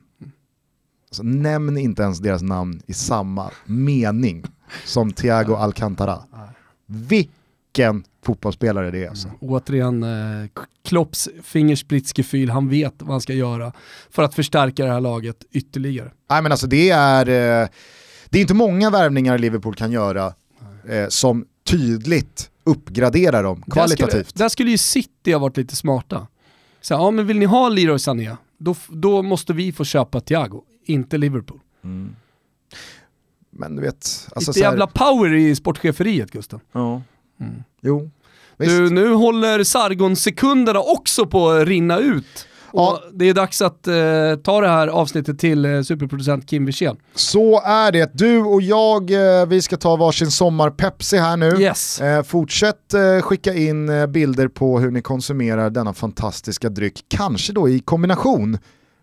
[1.09, 4.43] Alltså, nämn inte ens deras namn i samma mening
[4.85, 6.19] som Thiago Alcantara.
[6.85, 9.31] Vilken fotbollsspelare det är alltså.
[9.39, 10.49] Återigen, eh,
[10.85, 13.73] Klopps fingerspritsgefühl, han vet vad han ska göra
[14.09, 16.11] för att förstärka det här laget ytterligare.
[16.29, 17.21] Nej men alltså det är,
[17.61, 17.67] eh,
[18.29, 20.33] det är inte många värvningar Liverpool kan göra
[20.89, 24.29] eh, som tydligt uppgraderar dem Där kvalitativt.
[24.29, 26.27] skulle, där skulle ju City ha varit lite smarta.
[26.81, 30.63] Så, ja men vill ni ha Leroy Sané, då, då måste vi få köpa Thiago,
[30.85, 31.59] inte Liverpool.
[33.51, 36.59] Men du vet, alltså Lite så här- jävla power i sportcheferiet Gusten.
[36.71, 37.01] Ja.
[37.81, 38.09] Jo,
[38.57, 38.77] visst.
[38.77, 42.45] Du, nu håller Sargon-sekunderna också på att rinna ut.
[42.71, 43.03] Och Ja.
[43.13, 43.93] Det är dags att eh,
[44.43, 46.97] ta det här avsnittet till eh, superproducent Kim Wirsén.
[47.15, 48.11] Så är det.
[48.13, 51.61] Du och jag, eh, vi ska ta varsin sommar-Pepsi här nu.
[51.61, 52.01] Yes.
[52.01, 57.05] Eh, fortsätt eh, skicka in eh, bilder på hur ni konsumerar denna fantastiska dryck.
[57.07, 58.57] Kanske då i kombination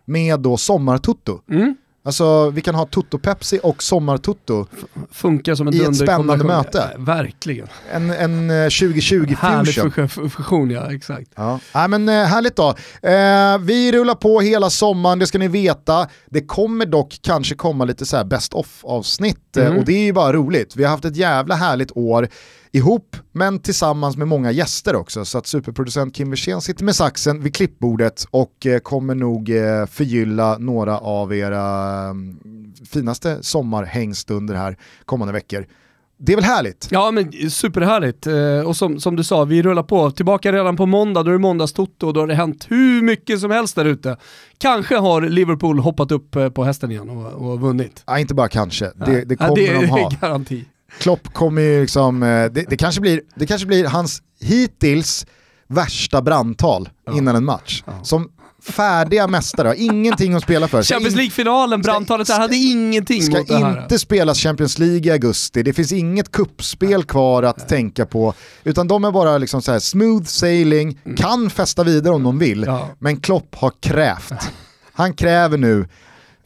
[0.05, 1.39] med då sommartutto.
[1.51, 1.75] Mm.
[2.07, 4.65] Alltså vi kan ha Tutto-Pepsi och sommartutto.
[5.11, 6.89] Funkar som en I ett spännande möte.
[6.93, 7.67] Ja, verkligen.
[7.91, 9.73] En, en eh, 2020 Härlig
[10.31, 10.69] fusion.
[10.69, 11.31] ja, exakt.
[11.35, 11.59] Ja.
[11.75, 12.69] Nej, men, eh, härligt då.
[13.01, 16.07] Eh, vi rullar på hela sommaren, det ska ni veta.
[16.29, 19.79] Det kommer dock kanske komma lite så här best of avsnitt eh, Mm.
[19.79, 20.75] och det är ju bara roligt.
[20.75, 22.27] Vi har haft ett jävla härligt år
[22.71, 25.25] ihop, men tillsammans med många gäster också.
[25.25, 29.85] Så att superproducent Kim Wirsén sitter med saxen vid klippbordet och eh, kommer nog eh,
[29.85, 31.63] förgylla några av era
[32.09, 35.65] mm, finaste sommarhängstunder här kommande veckor.
[36.19, 36.87] Det är väl härligt?
[36.91, 38.27] Ja men superhärligt.
[38.27, 40.11] Eh, och som, som du sa, vi rullar på.
[40.11, 43.39] Tillbaka redan på måndag, då är det måndagstoto och då har det hänt hur mycket
[43.39, 44.17] som helst där ute.
[44.57, 48.03] Kanske har Liverpool hoppat upp på hästen igen och, och vunnit.
[48.07, 50.11] Ja, inte bara kanske, det, det Ja, kommer det de ha.
[50.21, 50.65] garanti.
[50.99, 55.25] Klopp kommer ju liksom, eh, det, det, kanske blir, det kanske blir hans hittills
[55.67, 57.83] värsta brandtal innan en match.
[58.03, 58.29] Som
[58.63, 60.83] färdiga mästare, har ingenting att spela för.
[60.83, 63.81] Champions in- League-finalen, brandtalet där, ska- hade ingenting ska mot det här.
[63.81, 68.33] inte spelas Champions League i augusti, det finns inget kuppspel kvar att tänka på.
[68.63, 72.63] Utan de är bara liksom så här smooth sailing, kan festa vidare om de vill.
[72.63, 72.75] Mm.
[72.75, 72.89] Ja.
[72.99, 74.33] Men Klopp har krävt.
[74.93, 75.87] Han kräver nu,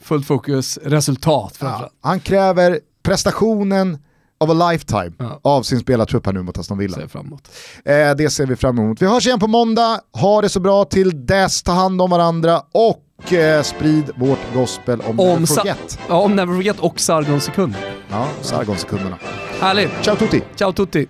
[0.03, 1.93] Fullt fokus, resultat ja, framförallt.
[2.01, 3.97] han kräver prestationen
[4.41, 5.39] of a lifetime Ja.
[5.43, 6.93] av sin spelartrupp här nu mot Aston Villa.
[6.95, 7.47] Ser jag fram emot.
[7.85, 9.01] Eh, det ser vi fram emot.
[9.01, 12.61] Vi hörs igen på måndag, ha det så bra till dess, ta hand om varandra
[12.73, 15.99] och eh, sprid vårt gospel om, Om, Never Forget.
[16.09, 17.75] ja, om Never Forget och Sargon sekund.
[18.11, 19.17] Ja, Sargon-sekunderna.
[19.59, 19.91] Härligt.
[20.01, 20.41] Ciao tutti!
[20.55, 21.07] Ciao tutti.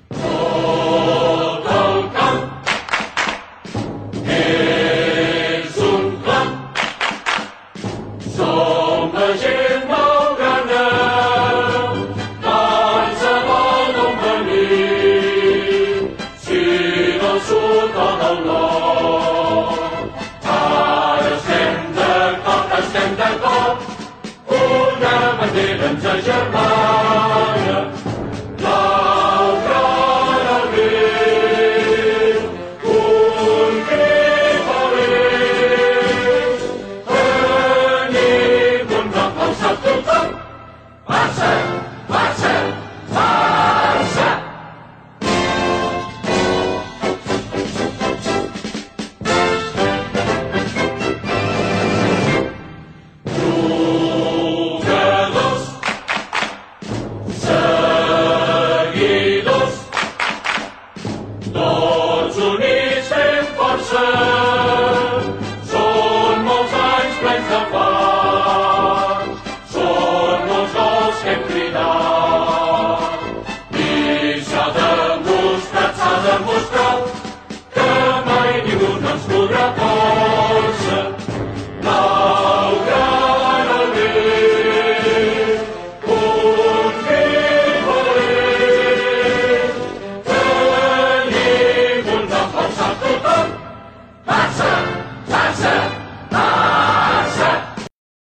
[25.99, 26.90] Judge your mind.